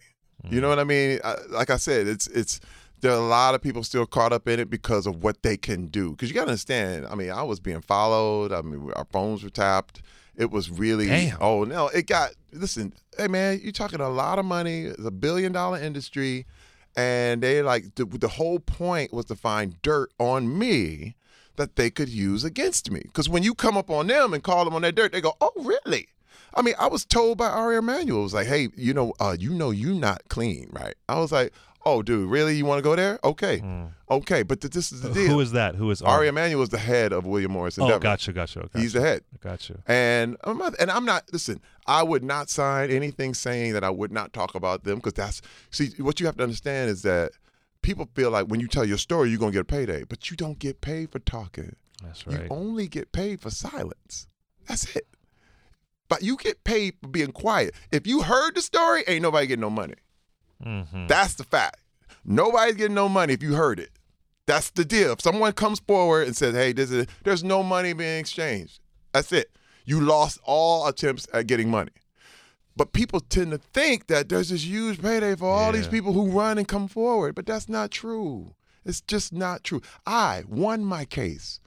You 0.50 0.62
know 0.62 0.68
mm. 0.68 0.72
what 0.72 0.80
I 0.80 0.84
mean? 0.84 1.20
I, 1.24 1.36
like 1.50 1.70
I 1.70 1.78
said, 1.78 2.08
it's 2.08 2.28
it's 2.28 2.60
there 3.02 3.12
are 3.12 3.18
a 3.18 3.28
lot 3.28 3.56
of 3.56 3.62
people 3.62 3.84
still 3.84 4.06
caught 4.06 4.34
up 4.34 4.48
in 4.48 4.60
it 4.60 4.70
because 4.70 5.06
of 5.06 5.24
what 5.24 5.44
they 5.44 5.58
can 5.58 5.88
do. 5.88 6.12
Because 6.12 6.30
you 6.30 6.36
got 6.36 6.46
to 6.46 6.52
understand. 6.52 7.06
I 7.08 7.16
mean, 7.16 7.30
I 7.30 7.44
was 7.44 7.60
being 7.60 7.82
followed. 7.82 8.52
I 8.52 8.62
mean, 8.62 8.92
our 8.96 9.06
phones 9.12 9.44
were 9.44 9.50
tapped. 9.50 10.02
It 10.36 10.52
was 10.52 10.70
really 10.70 11.08
Damn. 11.08 11.38
oh 11.42 11.64
no, 11.64 11.88
it 11.88 12.06
got 12.06 12.32
listen. 12.52 12.94
Hey 13.18 13.28
man, 13.28 13.60
you're 13.64 13.72
talking 13.72 14.00
a 14.00 14.10
lot 14.10 14.38
of 14.38 14.46
money. 14.46 14.84
It's 14.84 15.04
a 15.04 15.12
billion 15.12 15.52
dollar 15.52 15.80
industry, 15.80 16.46
and 16.96 17.42
they 17.42 17.64
like 17.64 17.96
the, 17.96 18.06
the 18.06 18.28
whole 18.28 18.60
point 18.60 19.12
was 19.12 19.26
to 19.26 19.36
find 19.36 19.82
dirt 19.82 20.12
on 20.20 20.58
me 20.58 21.16
that 21.56 21.76
they 21.76 21.90
could 21.90 22.10
use 22.10 22.44
against 22.44 22.92
me. 22.92 23.02
Because 23.04 23.28
when 23.28 23.42
you 23.42 23.56
come 23.56 23.78
up 23.78 23.90
on 23.90 24.06
them 24.06 24.32
and 24.32 24.44
call 24.44 24.64
them 24.64 24.76
on 24.76 24.84
their 24.84 24.92
dirt, 24.92 25.12
they 25.12 25.22
go, 25.22 25.34
"Oh, 25.42 25.52
really?" 25.58 26.08
I 26.54 26.62
mean, 26.62 26.76
I 26.80 26.88
was 26.88 27.06
told 27.06 27.38
by 27.38 27.48
Ari 27.50 27.78
Emanuel, 27.78 28.24
was 28.24 28.34
like, 28.34 28.48
"Hey, 28.48 28.70
you 28.76 28.94
know, 28.94 29.14
uh, 29.20 29.36
you 29.40 29.54
know, 29.54 29.72
you're 29.72 29.94
not 29.94 30.22
clean, 30.30 30.70
right?" 30.72 30.96
I 31.08 31.20
was 31.20 31.32
like, 31.32 31.54
"Oh, 31.86 32.02
dude, 32.02 32.30
really? 32.30 32.56
You 32.56 32.66
want 32.66 32.80
to 32.80 32.84
go 32.84 32.96
there? 32.96 33.20
Okay, 33.24 33.60
hmm. 33.60 33.86
okay." 34.10 34.44
But 34.44 34.62
th- 34.62 34.74
this 34.74 34.92
is 34.92 35.02
the 35.02 35.12
uh, 35.12 35.14
deal. 35.14 35.28
Who 35.28 35.40
is 35.40 35.52
that? 35.52 35.76
Who 35.76 35.90
is 35.92 36.02
Ari 36.02 36.28
Emanuel 36.28 36.62
is 36.64 36.70
the 36.70 36.78
head 36.78 37.14
of 37.14 37.26
William 37.26 37.52
Morris 37.52 37.78
Oh, 37.78 37.84
Endeavor. 37.84 38.00
gotcha, 38.00 38.34
gotcha. 38.34 38.60
gotcha. 38.62 38.80
He's 38.80 38.94
the 38.94 39.02
head. 39.02 39.22
Gotcha. 39.42 39.80
And 39.88 40.36
uh, 40.44 40.52
I'm 40.52 40.58
not, 40.58 40.74
and 40.80 40.90
I'm 40.92 41.06
not. 41.06 41.26
Listen, 41.32 41.62
I 41.86 42.04
would 42.04 42.24
not 42.24 42.50
sign 42.50 42.90
anything 42.92 43.34
saying 43.34 43.74
that 43.74 43.84
I 43.84 43.90
would 43.90 44.12
not 44.12 44.34
talk 44.34 44.56
about 44.56 44.84
them 44.84 44.96
because 44.98 45.14
that's 45.14 45.42
see 45.70 45.90
what 46.00 46.20
you 46.20 46.26
have 46.26 46.38
to 46.38 46.44
understand 46.44 46.90
is 46.90 47.04
that 47.04 47.32
people 47.84 48.10
feel 48.16 48.32
like 48.32 48.48
when 48.48 48.60
you 48.60 48.68
tell 48.68 48.84
your 48.86 48.98
story 48.98 49.30
you're 49.30 49.40
gonna 49.40 49.52
get 49.52 49.62
a 49.62 49.66
payday, 49.66 50.04
but 50.04 50.30
you 50.32 50.36
don't 50.38 50.60
get 50.60 50.82
paid 50.82 51.12
for 51.12 51.20
talking. 51.20 51.76
That's 52.04 52.26
right. 52.28 52.42
You 52.42 52.48
only 52.50 52.88
get 52.88 53.12
paid 53.12 53.40
for 53.42 53.50
silence. 53.50 54.28
That's 54.68 54.96
it. 54.96 55.08
But 56.10 56.24
you 56.24 56.38
get 56.38 56.64
paid 56.64 56.96
for 57.02 57.08
being 57.10 57.32
quiet. 57.32 57.76
If 57.92 58.08
you 58.08 58.22
heard 58.22 58.56
the 58.56 58.62
story, 58.62 59.04
ain't 59.08 59.22
nobody 59.22 59.48
getting 59.48 59.62
no 59.62 59.70
money. 59.70 59.96
Mm-hmm. 60.64 61.08
That's 61.08 61.36
the 61.36 61.44
fact. 61.44 61.78
Nobody's 62.24 62.76
getting 62.76 62.96
no 62.96 63.10
money 63.10 63.34
if 63.34 63.44
you 63.44 63.54
heard 63.54 63.80
it. 63.80 63.92
That's 64.46 64.70
the 64.72 64.86
deal. 64.86 65.12
If 65.12 65.22
someone 65.22 65.52
comes 65.54 65.80
forward 65.82 66.28
and 66.28 66.36
says, 66.36 66.56
"Hey, 66.56 66.72
this 66.72 66.90
is 66.92 67.08
there's 67.24 67.44
no 67.44 67.64
money 67.64 67.94
being 67.94 68.20
exchanged," 68.20 68.80
that's 69.12 69.32
it. 69.32 69.52
You 69.86 70.02
lost 70.02 70.40
all 70.44 70.88
attempts 70.88 71.28
at 71.34 71.48
getting 71.48 71.70
money. 71.70 71.92
But 72.76 72.94
people 72.94 73.20
tend 73.20 73.52
to 73.52 73.58
think 73.58 74.08
that 74.08 74.30
there's 74.30 74.50
this 74.50 74.66
huge 74.66 75.02
payday 75.02 75.36
for 75.36 75.50
all 75.50 75.72
these 75.72 75.88
people 75.88 76.14
who 76.14 76.30
run 76.30 76.58
and 76.58 76.68
come 76.68 76.88
forward, 76.88 77.34
but 77.34 77.46
that's 77.46 77.68
not 77.68 77.92
true. 77.92 78.54
It's 78.86 79.02
just 79.02 79.34
not 79.34 79.64
true. 79.64 79.82
I 80.06 80.44
won 80.48 80.86
my 80.86 81.04
case, 81.04 81.60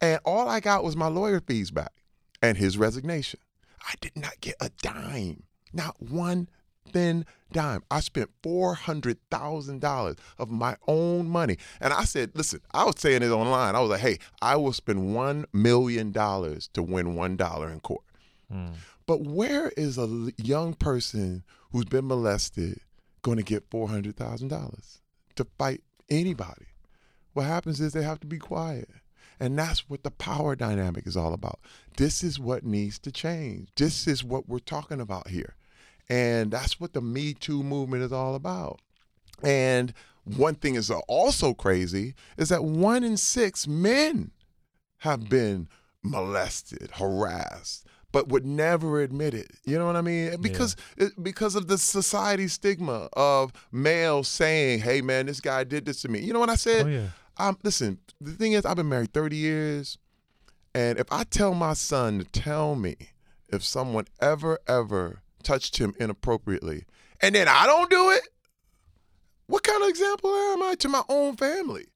and 0.00 0.20
all 0.24 0.48
I 0.48 0.60
got 0.60 0.84
was 0.84 0.96
my 0.96 1.08
lawyer 1.08 1.40
fees 1.40 1.70
back 1.70 1.92
and 2.40 2.56
his 2.56 2.78
resignation. 2.78 3.40
I 3.86 3.94
did 4.00 4.16
not 4.16 4.40
get 4.40 4.56
a 4.60 4.70
dime, 4.80 5.44
not 5.72 6.00
one 6.00 6.48
thin 6.92 7.24
dime. 7.52 7.82
I 7.90 8.00
spent 8.00 8.30
four 8.42 8.74
hundred 8.74 9.18
thousand 9.30 9.80
dollars 9.80 10.16
of 10.38 10.50
my 10.50 10.76
own 10.86 11.28
money, 11.28 11.58
and 11.80 11.92
I 11.92 12.04
said, 12.04 12.32
"Listen, 12.34 12.60
I 12.72 12.84
was 12.84 12.94
saying 12.98 13.22
it 13.22 13.30
online. 13.30 13.74
I 13.74 13.80
was 13.80 13.90
like, 13.90 14.00
hey, 14.00 14.18
I 14.40 14.56
will 14.56 14.72
spend 14.72 15.14
one 15.14 15.46
million 15.52 16.12
dollars 16.12 16.68
to 16.74 16.82
win 16.82 17.14
one 17.14 17.36
dollar 17.36 17.70
in 17.70 17.80
court." 17.80 18.04
Hmm. 18.50 18.68
But 19.06 19.22
where 19.22 19.70
is 19.76 19.98
a 19.98 20.32
young 20.36 20.74
person 20.74 21.44
who's 21.72 21.86
been 21.86 22.06
molested 22.06 22.80
going 23.22 23.38
to 23.38 23.42
get 23.42 23.64
four 23.70 23.88
hundred 23.88 24.16
thousand 24.16 24.48
dollars 24.48 25.00
to 25.36 25.46
fight 25.58 25.82
anybody? 26.08 26.66
What 27.32 27.46
happens 27.46 27.80
is 27.80 27.92
they 27.92 28.02
have 28.02 28.20
to 28.20 28.26
be 28.26 28.38
quiet. 28.38 28.88
And 29.40 29.58
that's 29.58 29.88
what 29.88 30.02
the 30.02 30.10
power 30.10 30.54
dynamic 30.54 31.06
is 31.06 31.16
all 31.16 31.34
about. 31.34 31.60
This 31.96 32.22
is 32.22 32.38
what 32.38 32.64
needs 32.64 32.98
to 33.00 33.12
change. 33.12 33.68
This 33.76 34.06
is 34.06 34.22
what 34.22 34.48
we're 34.48 34.58
talking 34.58 35.00
about 35.00 35.28
here. 35.28 35.56
And 36.08 36.50
that's 36.50 36.78
what 36.80 36.92
the 36.92 37.00
Me 37.00 37.34
Too 37.34 37.62
movement 37.62 38.02
is 38.02 38.12
all 38.12 38.34
about. 38.34 38.80
And 39.42 39.92
one 40.24 40.54
thing 40.54 40.74
is 40.76 40.90
also 41.08 41.54
crazy 41.54 42.14
is 42.36 42.48
that 42.50 42.64
one 42.64 43.02
in 43.02 43.16
six 43.16 43.66
men 43.66 44.30
have 44.98 45.28
been 45.28 45.68
molested, 46.02 46.90
harassed, 46.94 47.86
but 48.12 48.28
would 48.28 48.44
never 48.44 49.00
admit 49.00 49.34
it. 49.34 49.50
You 49.64 49.78
know 49.78 49.86
what 49.86 49.96
I 49.96 50.02
mean? 50.02 50.40
Because 50.40 50.76
it, 50.96 51.12
because 51.22 51.56
of 51.56 51.66
the 51.66 51.78
society 51.78 52.46
stigma 52.46 53.08
of 53.14 53.52
males 53.72 54.28
saying, 54.28 54.80
"Hey, 54.80 55.00
man, 55.00 55.26
this 55.26 55.40
guy 55.40 55.64
did 55.64 55.86
this 55.86 56.02
to 56.02 56.08
me." 56.08 56.20
You 56.20 56.32
know 56.32 56.40
what 56.40 56.50
I 56.50 56.56
said? 56.56 56.86
Oh, 56.86 56.88
yeah. 56.88 57.06
Um, 57.38 57.58
listen, 57.62 57.98
the 58.20 58.32
thing 58.32 58.52
is, 58.52 58.64
I've 58.64 58.76
been 58.76 58.88
married 58.88 59.12
30 59.12 59.36
years, 59.36 59.98
and 60.74 60.98
if 60.98 61.10
I 61.10 61.24
tell 61.24 61.54
my 61.54 61.72
son 61.72 62.18
to 62.18 62.24
tell 62.24 62.74
me 62.74 62.96
if 63.48 63.64
someone 63.64 64.06
ever, 64.20 64.58
ever 64.66 65.22
touched 65.42 65.78
him 65.78 65.94
inappropriately, 65.98 66.84
and 67.20 67.34
then 67.34 67.48
I 67.48 67.66
don't 67.66 67.90
do 67.90 68.10
it, 68.10 68.28
what 69.46 69.62
kind 69.62 69.82
of 69.82 69.88
example 69.88 70.30
am 70.30 70.62
I 70.62 70.74
to 70.78 70.88
my 70.88 71.02
own 71.08 71.36
family? 71.36 71.86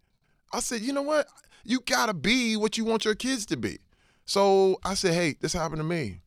I 0.53 0.61
said, 0.61 0.81
you 0.81 0.92
know 0.92 1.03
what? 1.03 1.27
You 1.64 1.81
gotta 1.81 2.14
be 2.14 2.57
what 2.57 2.79
you 2.79 2.85
want 2.85 3.05
your 3.05 3.14
kids 3.14 3.46
to 3.46 3.57
be. 3.57 3.79
So 4.25 4.79
I 4.85 4.94
said, 4.94 5.14
hey, 5.14 5.37
this 5.40 5.53
happened 5.53 5.79
to 5.79 5.85
me. 5.85 6.20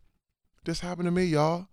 This 0.66 0.80
happened 0.80 1.06
to 1.06 1.12
me, 1.12 1.26
y'all. 1.26 1.68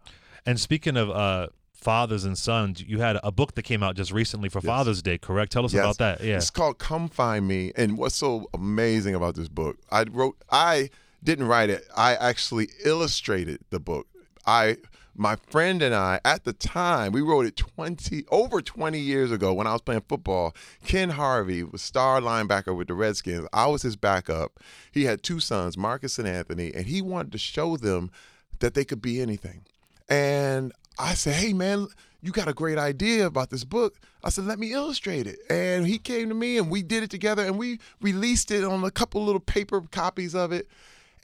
And 0.45 0.61
speaking 0.61 0.97
of 0.97 1.11
uh, 1.11 1.49
fathers 1.87 2.25
and 2.25 2.37
sons, 2.37 2.83
you 2.83 2.99
had 2.99 3.17
a 3.23 3.31
book 3.31 3.55
that 3.55 3.63
came 3.63 3.81
out 3.81 3.95
just 3.95 4.11
recently 4.11 4.49
for 4.49 4.59
Yes. 4.59 4.67
Father's 4.67 5.03
Day, 5.03 5.19
correct? 5.19 5.53
Tell 5.53 5.65
us 5.65 5.73
Yes. 5.73 5.85
about 5.85 5.99
that. 5.99 6.21
Yeah. 6.21 6.37
It's 6.39 6.51
called 6.51 6.79
Come 6.79 7.09
Find 7.09 7.47
Me. 7.47 7.71
And 7.77 7.97
what's 7.97 8.17
so 8.17 8.51
amazing 8.53 9.15
about 9.15 9.37
this 9.37 9.49
book, 9.49 9.77
I 9.93 10.03
wrote 10.11 10.37
I 10.51 10.91
didn't 11.23 11.47
write 11.47 11.71
it. 11.71 11.87
I 11.97 12.17
actually 12.17 12.71
illustrated 12.85 13.61
the 13.71 13.79
book. 13.79 14.09
I 14.45 14.79
my 15.15 15.37
friend 15.37 15.81
and 15.81 15.95
I 15.95 16.19
at 16.25 16.43
the 16.43 16.53
time, 16.53 17.13
we 17.13 17.21
wrote 17.21 17.47
it 17.47 17.57
20 17.57 18.25
over 18.33 18.61
20 18.61 18.99
years 18.99 19.31
ago 19.31 19.55
when 19.55 19.69
I 19.69 19.73
was 19.73 19.81
playing 19.83 20.03
football. 20.09 20.57
Ken 20.85 21.11
Harvey 21.11 21.63
was 21.63 21.83
star 21.83 22.21
linebacker 22.21 22.77
with 22.77 22.89
the 22.89 22.95
Redskins. 22.95 23.47
I 23.53 23.67
was 23.69 23.83
his 23.83 23.95
backup. 23.95 24.59
He 24.91 25.05
had 25.05 25.23
two 25.23 25.39
sons, 25.39 25.79
Marcus 25.79 26.19
and 26.19 26.27
Anthony, 26.27 26.75
and 26.75 26.87
he 26.87 27.01
wanted 27.01 27.31
to 27.31 27.39
show 27.39 27.77
them 27.77 28.11
that 28.59 28.75
they 28.75 28.85
could 28.85 29.01
be 29.01 29.21
anything. 29.21 29.65
And 30.09 30.73
I 30.99 31.15
said, 31.15 31.35
hey, 31.35 31.53
man, 31.53 31.89
you 32.23 32.33
got 32.33 32.49
a 32.49 32.53
great 32.53 32.79
idea 32.79 33.27
about 33.27 33.51
this 33.51 33.65
book. 33.65 33.99
I 34.25 34.31
said, 34.31 34.47
let 34.47 34.59
me 34.59 34.73
illustrate 34.73 35.27
it. 35.27 35.39
And 35.51 35.87
he 35.87 35.99
came 35.99 36.29
to 36.29 36.35
me 36.35 36.59
and 36.59 36.71
we 36.71 36.83
did 36.83 37.03
it 37.03 37.11
together 37.11 37.45
and 37.45 37.59
we 37.59 37.79
released 38.01 38.51
it 38.51 38.65
on 38.65 38.83
a 38.85 38.91
couple 38.91 39.25
little 39.25 39.41
paper 39.41 39.83
copies 39.93 40.35
of 40.35 40.53
it. 40.53 40.69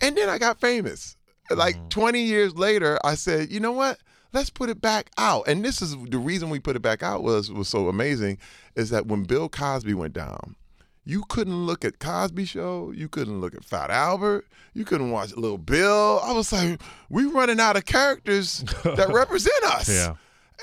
And 0.00 0.16
then 0.16 0.28
I 0.28 0.38
got 0.38 0.60
famous. 0.60 1.16
Like 1.50 1.76
mm. 1.76 1.88
20 1.90 2.22
years 2.22 2.54
later, 2.54 2.98
I 3.04 3.14
said, 3.14 3.50
you 3.50 3.60
know 3.60 3.72
what? 3.72 3.98
Let's 4.32 4.50
put 4.50 4.70
it 4.70 4.80
back 4.80 5.10
out. 5.18 5.46
And 5.48 5.64
this 5.64 5.82
is 5.82 5.96
the 5.96 6.18
reason 6.18 6.48
we 6.50 6.58
put 6.58 6.76
it 6.76 6.82
back 6.82 7.02
out 7.02 7.22
was 7.22 7.50
was 7.50 7.68
so 7.68 7.88
amazing 7.88 8.38
is 8.74 8.90
that 8.90 9.06
when 9.06 9.24
Bill 9.24 9.48
Cosby 9.48 9.92
went 9.92 10.14
down, 10.14 10.56
you 11.04 11.24
couldn't 11.28 11.66
look 11.66 11.84
at 11.84 11.98
Cosby 11.98 12.44
Show. 12.44 12.92
You 12.94 13.08
couldn't 13.08 13.40
look 13.40 13.54
at 13.54 13.64
Fat 13.64 13.90
Albert. 13.90 14.46
You 14.74 14.84
couldn't 14.84 15.10
watch 15.10 15.34
Little 15.36 15.58
Bill. 15.58 16.20
I 16.22 16.32
was 16.32 16.52
like, 16.52 16.80
we 17.10 17.24
running 17.24 17.58
out 17.60 17.76
of 17.76 17.84
characters 17.84 18.64
that 18.84 19.08
represent 19.12 19.64
us. 19.64 19.88
Yeah. 19.88 20.14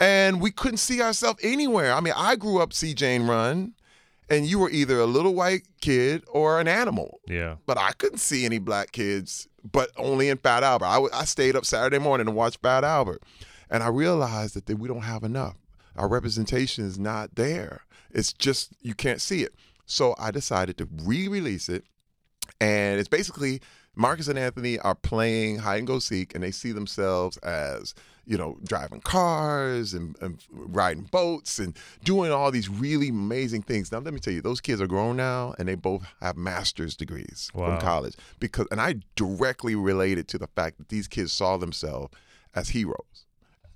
And 0.02 0.40
we 0.40 0.52
couldn't 0.52 0.78
see 0.78 1.02
ourselves 1.02 1.40
anywhere. 1.44 1.94
I 1.94 2.00
mean, 2.00 2.14
I 2.16 2.36
grew 2.38 2.62
up 2.62 2.72
see 2.72 2.94
Jane 2.94 3.28
Run, 3.28 3.74
and 4.30 4.46
you 4.46 4.60
were 4.60 4.70
either 4.70 5.00
a 5.00 5.06
little 5.06 5.36
white 5.36 5.68
kid 5.82 6.24
or 6.32 6.60
an 6.62 6.68
animal. 6.70 7.20
Yeah. 7.28 7.56
But 7.66 7.78
I 7.78 7.92
couldn't 7.92 8.20
see 8.20 8.46
any 8.46 8.60
black 8.60 8.94
kids, 8.94 9.50
but 9.70 9.90
only 9.98 10.30
in 10.30 10.38
Fat 10.38 10.64
Albert. 10.64 10.86
I, 10.86 10.94
w- 10.96 11.12
I 11.14 11.26
stayed 11.26 11.58
up 11.58 11.66
Saturday 11.66 12.00
morning 12.00 12.28
to 12.28 12.32
watch 12.32 12.58
Fat 12.62 12.86
Albert. 12.86 13.22
And 13.70 13.84
I 13.84 13.90
realized 13.90 14.56
that, 14.56 14.68
that 14.68 14.78
we 14.80 14.88
don't 14.88 15.02
have 15.02 15.24
enough. 15.24 15.56
Our 15.98 16.08
representation 16.08 16.86
is 16.86 16.98
not 16.98 17.36
there. 17.36 17.82
It's 18.12 18.32
just, 18.34 18.72
you 18.82 18.96
can't 18.96 19.22
see 19.22 19.44
it. 19.44 19.54
So 19.90 20.16
I 20.18 20.32
decided 20.32 20.78
to 20.78 20.88
re 21.04 21.28
release 21.28 21.68
it. 21.68 21.84
And 22.62 23.00
it's 23.00 23.10
basically 23.10 23.62
Marcus 23.96 24.28
and 24.28 24.40
Anthony 24.40 24.80
are 24.80 24.96
playing 24.96 25.58
hide 25.58 25.80
and 25.80 25.88
go 25.88 26.00
seek, 26.00 26.34
and 26.34 26.44
they 26.44 26.52
see 26.52 26.72
themselves 26.72 27.38
as 27.38 27.94
you 28.26 28.38
know 28.38 28.58
driving 28.64 29.02
cars 29.02 29.94
and, 29.94 30.16
and 30.22 30.44
riding 30.52 31.04
boats 31.04 31.58
and 31.60 31.76
doing 32.04 32.32
all 32.32 32.52
these 32.52 32.70
really 32.70 33.10
amazing 33.10 33.64
things. 33.64 33.92
Now 33.92 34.00
let 34.00 34.14
me 34.14 34.20
tell 34.20 34.34
you, 34.34 34.42
those 34.42 34.62
kids 34.62 34.80
are 34.82 34.88
grown 34.88 35.18
now, 35.18 35.54
and 35.58 35.68
they 35.68 35.76
both 35.76 36.06
have 36.22 36.38
master's 36.38 36.96
degrees 36.96 37.50
Wow. 37.54 37.66
from 37.66 37.82
college. 37.82 38.16
Because 38.40 38.68
and 38.72 38.80
I 38.80 38.96
directly 39.16 39.76
related 39.76 40.28
to 40.30 40.38
the 40.38 40.48
fact 40.48 40.78
that 40.78 40.90
these 40.90 41.08
kids 41.08 41.34
saw 41.34 41.58
themselves 41.58 42.14
as 42.56 42.70
heroes 42.70 43.26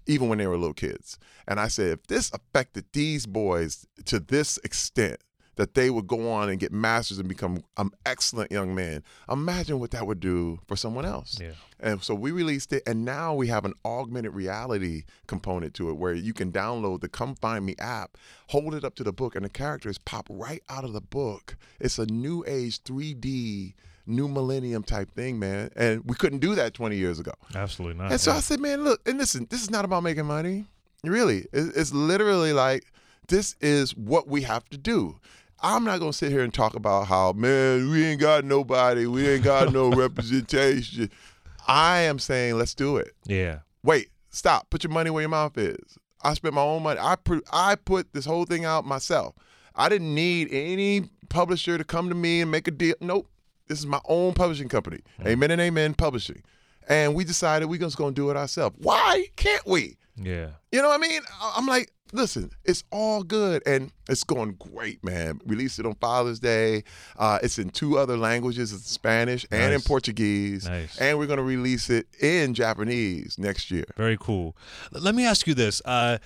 even 0.05 0.27
when 0.27 0.37
they 0.37 0.45
were 0.45 0.57
little 0.57 0.73
kids. 0.73 1.17
And 1.47 1.61
I 1.61 1.69
said, 1.69 1.91
if 1.93 2.07
this 2.07 2.29
affected 2.33 2.83
these 2.91 3.25
boys 3.25 3.87
to 4.03 4.19
this 4.19 4.57
extent, 4.65 5.21
that 5.55 5.75
they 5.75 5.89
would 5.89 6.07
go 6.07 6.31
on 6.31 6.49
and 6.49 6.59
get 6.59 6.71
masters 6.71 7.19
and 7.19 7.29
become 7.29 7.63
an 7.77 7.91
excellent 8.05 8.51
young 8.51 8.73
man. 8.73 9.03
Imagine 9.29 9.79
what 9.79 9.91
that 9.91 10.07
would 10.07 10.19
do 10.19 10.59
for 10.67 10.75
someone 10.75 11.05
else. 11.05 11.39
Yeah. 11.39 11.51
And 11.79 12.01
so 12.01 12.15
we 12.15 12.31
released 12.31 12.73
it, 12.73 12.83
and 12.87 13.05
now 13.05 13.33
we 13.33 13.47
have 13.47 13.65
an 13.65 13.73
augmented 13.85 14.33
reality 14.33 15.03
component 15.27 15.73
to 15.75 15.89
it 15.89 15.97
where 15.97 16.13
you 16.13 16.33
can 16.33 16.51
download 16.51 17.01
the 17.01 17.09
Come 17.09 17.35
Find 17.35 17.65
Me 17.65 17.75
app, 17.77 18.17
hold 18.47 18.73
it 18.73 18.83
up 18.83 18.95
to 18.95 19.03
the 19.03 19.13
book, 19.13 19.35
and 19.35 19.45
the 19.45 19.49
characters 19.49 19.97
pop 19.97 20.27
right 20.29 20.63
out 20.69 20.83
of 20.83 20.93
the 20.93 21.01
book. 21.01 21.55
It's 21.79 21.99
a 21.99 22.05
new 22.05 22.43
age 22.47 22.81
3D, 22.83 23.73
new 24.05 24.27
millennium 24.27 24.83
type 24.83 25.13
thing, 25.13 25.39
man. 25.39 25.69
And 25.75 26.03
we 26.05 26.15
couldn't 26.15 26.39
do 26.39 26.55
that 26.55 26.73
20 26.73 26.95
years 26.95 27.19
ago. 27.19 27.33
Absolutely 27.53 28.01
not. 28.01 28.11
And 28.11 28.19
so 28.19 28.31
yeah. 28.31 28.37
I 28.37 28.39
said, 28.39 28.59
man, 28.59 28.83
look, 28.83 29.01
and 29.07 29.17
listen, 29.17 29.47
this 29.49 29.61
is 29.61 29.69
not 29.69 29.85
about 29.85 30.03
making 30.03 30.25
money. 30.25 30.65
Really, 31.03 31.45
it's 31.51 31.91
literally 31.91 32.53
like 32.53 32.85
this 33.27 33.57
is 33.59 33.93
what 33.97 34.27
we 34.29 34.43
have 34.43 34.63
to 34.69 34.77
do. 34.77 35.19
I'm 35.63 35.83
not 35.85 35.99
gonna 35.99 36.13
sit 36.13 36.31
here 36.31 36.43
and 36.43 36.53
talk 36.53 36.75
about 36.75 37.07
how, 37.07 37.31
man, 37.31 37.89
we 37.89 38.05
ain't 38.05 38.19
got 38.21 38.43
nobody, 38.43 39.05
we 39.05 39.27
ain't 39.29 39.43
got 39.43 39.71
no 39.71 39.89
representation. 39.95 41.09
I 41.67 41.99
am 41.99 42.19
saying, 42.19 42.57
let's 42.57 42.73
do 42.75 42.97
it. 42.97 43.13
yeah. 43.25 43.59
Wait, 43.83 44.09
stop. 44.29 44.69
Put 44.69 44.83
your 44.83 44.91
money 44.93 45.09
where 45.09 45.21
your 45.21 45.29
mouth 45.29 45.57
is. 45.57 45.97
I 46.23 46.33
spent 46.35 46.53
my 46.53 46.61
own 46.61 46.83
money. 46.83 46.99
I 47.01 47.15
put 47.17 47.43
I 47.51 47.75
put 47.75 48.13
this 48.13 48.23
whole 48.25 48.45
thing 48.45 48.63
out 48.63 48.85
myself. 48.85 49.35
I 49.75 49.89
didn't 49.89 50.13
need 50.15 50.47
any 50.51 51.09
publisher 51.29 51.77
to 51.77 51.83
come 51.83 52.07
to 52.07 52.15
me 52.15 52.39
and 52.41 52.49
make 52.51 52.67
a 52.67 52.71
deal. 52.71 52.95
Nope. 53.01 53.27
This 53.67 53.79
is 53.79 53.85
my 53.85 53.99
own 54.05 54.33
publishing 54.33 54.69
company. 54.69 54.99
Mm-hmm. 55.19 55.27
Amen 55.29 55.51
and 55.51 55.61
Amen 55.61 55.93
Publishing. 55.95 56.43
And 56.87 57.13
we 57.15 57.23
decided 57.25 57.65
we're 57.65 57.79
just 57.79 57.97
gonna 57.97 58.11
do 58.13 58.29
it 58.29 58.37
ourselves. 58.37 58.75
Why 58.79 59.25
can't 59.35 59.65
we? 59.65 59.97
Yeah. 60.15 60.49
You 60.71 60.81
know 60.81 60.89
what 60.89 60.99
I 60.99 61.07
mean? 61.07 61.21
I'm 61.41 61.65
like, 61.65 61.91
listen, 62.11 62.51
it's 62.63 62.83
all 62.91 63.23
good 63.23 63.63
and 63.65 63.91
it's 64.07 64.23
going 64.23 64.53
great, 64.53 65.03
man. 65.03 65.39
Released 65.45 65.79
it 65.79 65.85
on 65.85 65.95
Father's 65.95 66.39
Day. 66.39 66.83
Uh, 67.17 67.39
it's 67.41 67.57
in 67.57 67.69
two 67.69 67.97
other 67.97 68.17
languages, 68.17 68.71
it's 68.71 68.89
Spanish 68.89 69.45
and 69.51 69.73
in 69.73 69.81
Portuguese. 69.81 70.67
Nice. 70.67 70.97
And 70.99 71.17
we're 71.17 71.27
gonna 71.27 71.43
release 71.43 71.89
it 71.89 72.07
in 72.21 72.53
Japanese 72.53 73.37
next 73.37 73.71
year. 73.71 73.85
Very 73.97 74.17
cool. 74.19 74.55
Let 74.91 75.15
me 75.15 75.25
ask 75.25 75.47
you 75.47 75.53
this: 75.53 75.81
uh, 75.85 76.19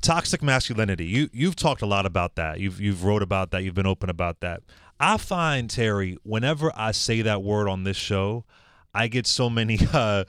toxic 0.00 0.42
masculinity. 0.42 1.06
You 1.06 1.28
you've 1.32 1.56
talked 1.56 1.82
a 1.82 1.86
lot 1.86 2.06
about 2.06 2.36
that. 2.36 2.60
You've 2.60 2.80
you've 2.80 3.04
wrote 3.04 3.22
about 3.22 3.50
that. 3.50 3.62
You've 3.62 3.74
been 3.74 3.86
open 3.86 4.10
about 4.10 4.40
that. 4.40 4.62
I 4.98 5.18
find 5.18 5.68
Terry, 5.68 6.16
whenever 6.22 6.72
I 6.74 6.92
say 6.92 7.20
that 7.22 7.42
word 7.42 7.68
on 7.68 7.84
this 7.84 7.98
show, 7.98 8.44
I 8.94 9.08
get 9.08 9.26
so 9.26 9.50
many 9.50 9.78
uh, 9.92 10.24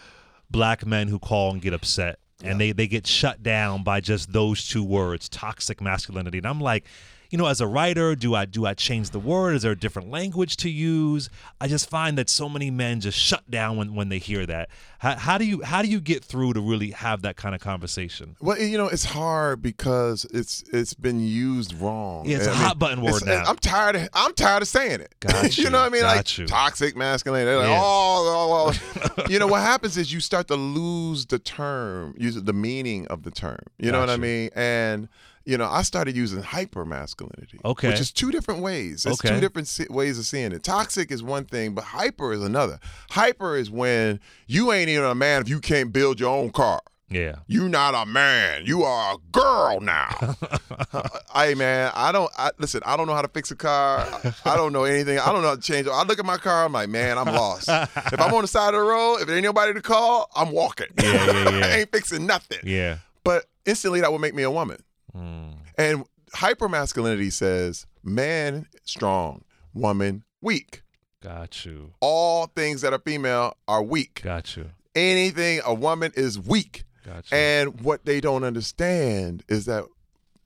black 0.49 0.85
men 0.85 1.07
who 1.07 1.19
call 1.19 1.51
and 1.51 1.61
get 1.61 1.73
upset, 1.73 2.19
and 2.43 2.59
they 2.59 2.71
they 2.71 2.87
get 2.87 3.07
shut 3.07 3.43
down 3.43 3.83
by 3.83 4.01
just 4.01 4.31
those 4.33 4.67
two 4.67 4.83
words, 4.83 5.29
toxic 5.29 5.81
masculinity. 5.81 6.37
And 6.37 6.47
I'm 6.47 6.61
like. 6.61 6.85
You 7.29 7.37
know, 7.37 7.47
as 7.47 7.59
a 7.61 7.67
writer, 7.67 8.15
do 8.15 8.35
I 8.35 8.45
do 8.45 8.65
I 8.65 8.73
change 8.73 9.09
the 9.09 9.19
word? 9.19 9.55
Is 9.55 9.63
there 9.63 9.71
a 9.73 9.77
different 9.77 10.09
language 10.09 10.57
to 10.57 10.69
use? 10.69 11.29
I 11.59 11.67
just 11.67 11.89
find 11.89 12.17
that 12.17 12.29
so 12.29 12.47
many 12.47 12.71
men 12.71 13.01
just 13.01 13.17
shut 13.17 13.49
down 13.49 13.77
when, 13.77 13.95
when 13.95 14.09
they 14.09 14.19
hear 14.19 14.45
that. 14.45 14.69
How, 14.99 15.15
how 15.15 15.37
do 15.37 15.45
you 15.45 15.61
how 15.61 15.81
do 15.81 15.87
you 15.87 15.99
get 15.99 16.23
through 16.23 16.53
to 16.53 16.61
really 16.61 16.91
have 16.91 17.21
that 17.23 17.35
kind 17.35 17.53
of 17.53 17.61
conversation? 17.61 18.35
Well, 18.41 18.57
you 18.57 18.77
know, 18.77 18.87
it's 18.87 19.05
hard 19.05 19.61
because 19.61 20.25
it's 20.33 20.63
it's 20.71 20.93
been 20.93 21.19
used 21.19 21.73
wrong. 21.79 22.25
Yeah, 22.27 22.37
it's 22.37 22.47
a 22.47 22.51
mean, 22.51 22.59
hot 22.59 22.79
button 22.79 23.01
word 23.01 23.25
now. 23.25 23.43
I'm 23.45 23.57
tired. 23.57 23.95
Of, 23.95 24.09
I'm 24.13 24.33
tired 24.33 24.61
of 24.61 24.67
saying 24.67 25.01
it. 25.01 25.13
Got 25.19 25.57
you 25.57 25.65
you, 25.65 25.69
know 25.69 25.79
what 25.79 25.87
I 25.87 25.89
mean? 25.89 26.01
got 26.01 26.15
like 26.17 26.37
you. 26.37 26.47
toxic 26.47 26.95
masculinity. 26.95 27.55
Like, 27.57 27.67
Yeah. 27.67 27.79
oh, 27.81 28.73
oh, 28.73 29.13
oh. 29.17 29.23
you 29.29 29.39
know 29.39 29.47
what 29.47 29.61
happens 29.61 29.97
is 29.97 30.11
you 30.13 30.19
start 30.19 30.47
to 30.47 30.55
lose 30.55 31.25
the 31.25 31.39
term, 31.39 32.15
use 32.17 32.41
the 32.41 32.53
meaning 32.53 33.05
of 33.07 33.23
the 33.23 33.31
term. 33.31 33.59
You 33.77 33.91
know 33.91 33.99
what 33.99 34.09
I 34.09 34.17
mean? 34.17 34.49
And 34.55 35.09
you 35.47 35.57
know, 35.57 35.65
I 35.65 35.81
started 35.83 36.15
using 36.15 36.43
hyper 36.43 36.83
masculinity. 36.85 37.59
Okay. 37.63 37.87
Which 37.89 37.99
is 38.01 38.11
two 38.11 38.31
different 38.31 38.61
ways. 38.61 39.05
It's 39.05 39.19
Okay. 39.23 39.33
two 39.33 39.39
different 39.39 39.67
si- 39.67 39.87
ways 39.89 40.19
of 40.19 40.25
seeing 40.25 40.51
it. 40.51 40.61
Toxic 40.63 41.11
is 41.11 41.23
one 41.23 41.45
thing, 41.45 41.73
but 41.73 41.85
hyper 41.85 42.33
is 42.33 42.43
another. 42.43 42.79
Hyper 43.11 43.55
is 43.55 43.71
when 43.71 44.19
you 44.45 44.71
ain't 44.73 44.89
even 44.89 45.05
a 45.05 45.15
man 45.15 45.41
if 45.41 45.49
you 45.49 45.59
can't 45.59 45.93
build 45.93 46.19
your 46.19 46.29
own 46.35 46.49
car. 46.51 46.81
Yeah. 47.09 47.37
You 47.47 47.69
not 47.69 47.95
a 47.95 48.05
man. 48.05 48.65
You 48.65 48.83
are 48.83 49.13
a 49.15 49.17
girl 49.31 49.79
now. 49.79 50.09
hey 51.33 51.53
man, 51.53 51.91
I 51.95 52.11
don't 52.11 52.29
I, 52.37 52.51
listen. 52.59 52.81
I 52.85 52.97
don't 52.97 53.07
know 53.07 53.13
how 53.13 53.21
to 53.21 53.29
fix 53.29 53.49
a 53.51 53.55
car. 53.55 53.99
I, 53.99 54.33
I 54.45 54.57
don't 54.57 54.73
know 54.73 54.83
anything. 54.83 55.17
I 55.17 55.31
don't 55.31 55.41
know 55.41 55.47
how 55.49 55.55
to 55.55 55.61
change. 55.61 55.87
I 55.87 56.03
look 56.03 56.19
at 56.19 56.25
my 56.25 56.35
car. 56.37 56.65
I'm 56.65 56.73
like, 56.73 56.89
man, 56.89 57.17
I'm 57.17 57.27
lost. 57.27 57.69
if 57.69 58.19
I'm 58.19 58.33
on 58.33 58.41
the 58.41 58.47
side 58.47 58.73
of 58.73 58.81
the 58.81 58.85
road, 58.85 59.19
if 59.21 59.27
there 59.27 59.37
ain't 59.37 59.45
nobody 59.45 59.73
to 59.73 59.81
call, 59.81 60.29
I'm 60.35 60.51
walking. 60.51 60.87
Yeah, 61.01 61.13
yeah, 61.25 61.49
yeah. 61.57 61.65
I 61.65 61.69
ain't 61.79 61.91
fixing 61.93 62.25
nothing. 62.25 62.59
Yeah. 62.63 62.97
But 63.23 63.45
instantly, 63.65 64.01
that 64.01 64.11
would 64.11 64.21
make 64.21 64.35
me 64.35 64.43
a 64.43 64.51
woman. 64.51 64.77
Mm. 65.15 65.53
And 65.77 66.05
hypermasculinity 66.35 67.31
says 67.31 67.85
man 68.03 68.67
strong, 68.83 69.43
woman 69.73 70.23
weak. 70.41 70.83
Got 71.21 71.65
you. 71.65 71.93
All 71.99 72.47
things 72.47 72.81
that 72.81 72.93
are 72.93 72.99
female 72.99 73.55
are 73.67 73.81
weak. 73.83 74.21
Got 74.23 74.55
you. 74.55 74.69
Anything 74.95 75.61
a 75.65 75.73
woman 75.73 76.11
is 76.15 76.39
weak. 76.39 76.83
Got 77.05 77.31
you. 77.31 77.37
And 77.37 77.81
what 77.81 78.05
they 78.05 78.19
don't 78.21 78.43
understand 78.43 79.43
is 79.47 79.65
that 79.65 79.85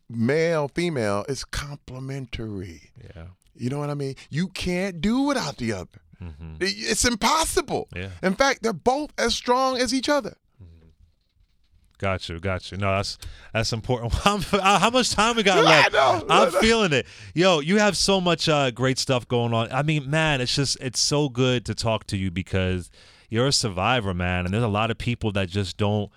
male, 0.09 0.67
female 0.69 1.25
is 1.27 1.43
complementary. 1.43 2.91
yeah. 3.15 3.25
You 3.53 3.69
know 3.69 3.79
what 3.79 3.89
I 3.89 3.95
mean? 3.95 4.15
You 4.29 4.47
can't 4.47 5.01
do 5.01 5.21
without 5.23 5.57
the 5.57 5.73
other. 5.73 5.99
hmm 6.19 6.55
It's 6.61 7.03
impossible. 7.05 7.89
Yeah. 7.95 8.09
In 8.23 8.33
fact, 8.35 8.63
they're 8.63 8.73
both 8.73 9.11
as 9.17 9.35
strong 9.35 9.77
as 9.77 9.93
each 9.93 10.07
other. 10.09 10.35
Got 12.01 12.27
you. 12.29 12.39
Got 12.39 12.71
you. 12.71 12.77
No, 12.79 12.95
that's 12.95 13.19
that's 13.53 13.71
important. 13.73 14.11
How, 14.23 14.39
how 14.79 14.89
much 14.89 15.11
time 15.11 15.35
we 15.35 15.43
got 15.43 15.63
left? 15.63 15.95
I'm 16.29 16.51
feeling 16.51 16.93
it. 16.93 17.05
Yo, 17.35 17.59
you 17.59 17.77
have 17.77 17.95
so 17.95 18.19
much 18.19 18.49
uh, 18.49 18.71
great 18.71 18.97
stuff 18.97 19.27
going 19.27 19.53
on. 19.53 19.71
I 19.71 19.83
mean, 19.83 20.09
man, 20.09 20.41
it's 20.41 20.55
just 20.55 20.77
it's 20.81 20.99
so 20.99 21.29
good 21.29 21.63
to 21.67 21.75
talk 21.75 22.07
to 22.07 22.17
you 22.17 22.31
because 22.31 22.89
you're 23.29 23.45
a 23.47 23.51
survivor, 23.53 24.15
man, 24.15 24.45
and 24.45 24.53
there's 24.53 24.63
a 24.63 24.67
lot 24.67 24.89
of 24.89 24.97
people 24.97 25.31
that 25.33 25.47
just 25.49 25.77
don't. 25.77 26.11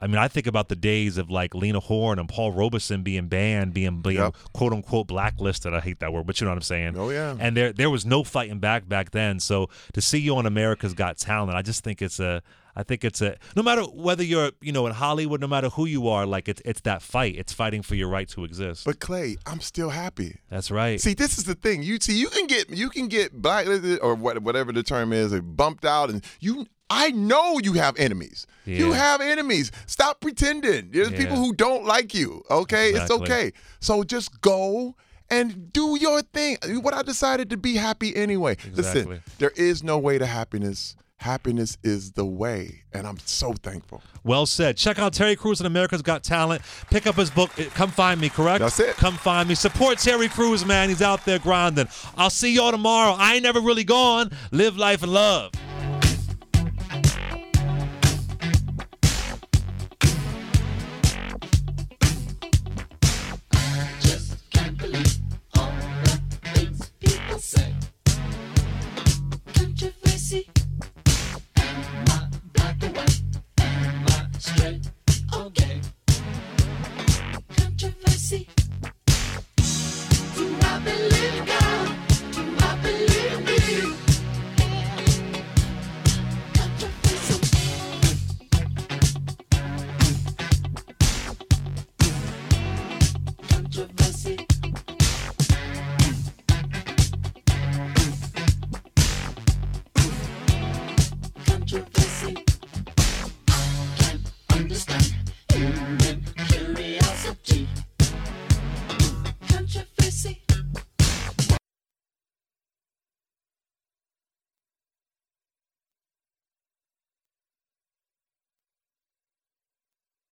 I 0.00 0.06
mean, 0.06 0.16
I 0.16 0.28
think 0.28 0.46
about 0.46 0.68
the 0.68 0.76
days 0.76 1.18
of 1.18 1.30
like 1.30 1.54
Lena 1.54 1.80
Horne 1.80 2.18
and 2.18 2.28
Paul 2.28 2.52
Robeson 2.52 3.02
being 3.02 3.28
banned, 3.28 3.72
being, 3.74 4.00
being 4.02 4.16
Yep. 4.16 4.36
quote 4.54 4.72
unquote 4.72 5.06
blacklisted. 5.06 5.74
I 5.74 5.80
hate 5.80 6.00
that 6.00 6.12
word, 6.14 6.26
but 6.26 6.40
you 6.40 6.44
know 6.46 6.50
what 6.50 6.56
I'm 6.58 6.62
saying. 6.62 6.96
Oh, 6.98 7.10
yeah. 7.10 7.34
And 7.38 7.54
there 7.56 7.72
there 7.74 7.90
was 7.90 8.06
no 8.06 8.24
fighting 8.24 8.58
back 8.58 8.88
back 8.88 9.10
then. 9.10 9.38
So 9.40 9.68
to 9.92 10.00
see 10.00 10.18
you 10.18 10.36
on 10.36 10.46
America's 10.46 10.94
Got 10.94 11.18
Talent, 11.18 11.56
I 11.56 11.62
just 11.62 11.82
think 11.84 12.00
it's 12.02 12.20
a 12.20 12.42
I 12.76 12.82
think 12.82 13.04
it's 13.04 13.22
a 13.22 13.36
no 13.56 13.62
matter 13.62 13.82
whether 13.82 14.22
you're 14.22 14.50
you 14.60 14.70
know 14.72 14.86
in 14.86 14.92
Hollywood, 14.92 15.40
no 15.40 15.46
matter 15.46 15.70
who 15.70 15.86
you 15.86 16.08
are, 16.08 16.26
like 16.26 16.48
it's 16.48 16.60
it's 16.64 16.82
that 16.82 17.00
fight. 17.02 17.36
It's 17.36 17.52
fighting 17.52 17.82
for 17.82 17.94
your 17.94 18.08
right 18.08 18.28
to 18.30 18.44
exist. 18.44 18.84
But 18.84 19.00
Clay, 19.00 19.36
I'm 19.46 19.60
still 19.60 19.90
happy. 19.90 20.40
That's 20.50 20.70
right. 20.70 21.00
See, 21.00 21.14
this 21.14 21.38
is 21.38 21.44
the 21.44 21.54
thing. 21.54 21.82
You 21.82 21.98
see, 22.00 22.18
you 22.18 22.28
can 22.28 22.46
get 22.46 22.68
you 22.70 22.90
can 22.90 23.08
get 23.08 23.32
blacklisted 23.32 24.00
or 24.00 24.14
what, 24.14 24.42
whatever 24.42 24.72
the 24.72 24.82
term 24.82 25.12
is, 25.12 25.32
or 25.32 25.40
bumped 25.42 25.84
out, 25.84 26.10
and 26.10 26.22
you. 26.40 26.66
I 26.88 27.10
know 27.10 27.58
you 27.58 27.72
have 27.72 27.96
enemies. 27.98 28.46
You 28.64 28.92
have 28.92 29.20
enemies. 29.20 29.72
Stop 29.86 30.20
pretending. 30.20 30.90
There's 30.92 31.10
Yeah. 31.10 31.18
people 31.18 31.34
who 31.36 31.52
don't 31.52 31.84
like 31.84 32.14
you. 32.14 32.44
Okay, 32.48 32.90
Exactly. 32.90 33.14
it's 33.16 33.22
okay. 33.22 33.52
So 33.80 34.04
just 34.04 34.40
go 34.40 34.94
and 35.28 35.72
do 35.72 35.98
your 36.00 36.22
thing. 36.22 36.58
What 36.82 36.94
I 36.94 37.02
decided 37.02 37.50
to 37.50 37.56
be 37.56 37.74
happy 37.74 38.14
anyway. 38.14 38.52
Exactly. 38.52 39.02
Listen, 39.02 39.22
there 39.38 39.50
is 39.56 39.82
no 39.82 39.98
way 39.98 40.18
to 40.18 40.26
happiness. 40.26 40.94
Happiness 41.18 41.78
is 41.82 42.12
the 42.12 42.24
way, 42.26 42.82
and 42.92 43.06
I'm 43.06 43.18
so 43.24 43.52
thankful. 43.54 44.02
Well 44.22 44.44
said. 44.46 44.76
Check 44.76 44.98
out 44.98 45.12
Terry 45.14 45.34
Crews 45.34 45.60
and 45.60 45.66
America's 45.66 46.02
Got 46.02 46.22
Talent. 46.22 46.62
Pick 46.90 47.06
up 47.06 47.14
his 47.16 47.30
book. 47.30 47.50
uh, 47.58 47.64
Come 47.74 47.90
find 47.90 48.20
me. 48.20 48.28
Correct. 48.28 48.60
That's 48.60 48.78
it. 48.80 48.96
Come 48.96 49.14
find 49.16 49.48
me. 49.48 49.54
Support 49.54 49.98
Terry 49.98 50.28
Crews, 50.28 50.64
man. 50.66 50.88
He's 50.90 51.02
out 51.02 51.24
there 51.24 51.38
grinding. 51.38 51.88
I'll 52.16 52.30
see 52.30 52.54
y'all 52.54 52.70
tomorrow. 52.70 53.14
I 53.18 53.34
ain't 53.34 53.42
never 53.42 53.60
really 53.60 53.82
gone. 53.84 54.30
Live 54.52 54.76
life 54.76 55.02
and 55.02 55.12
love. 55.12 55.52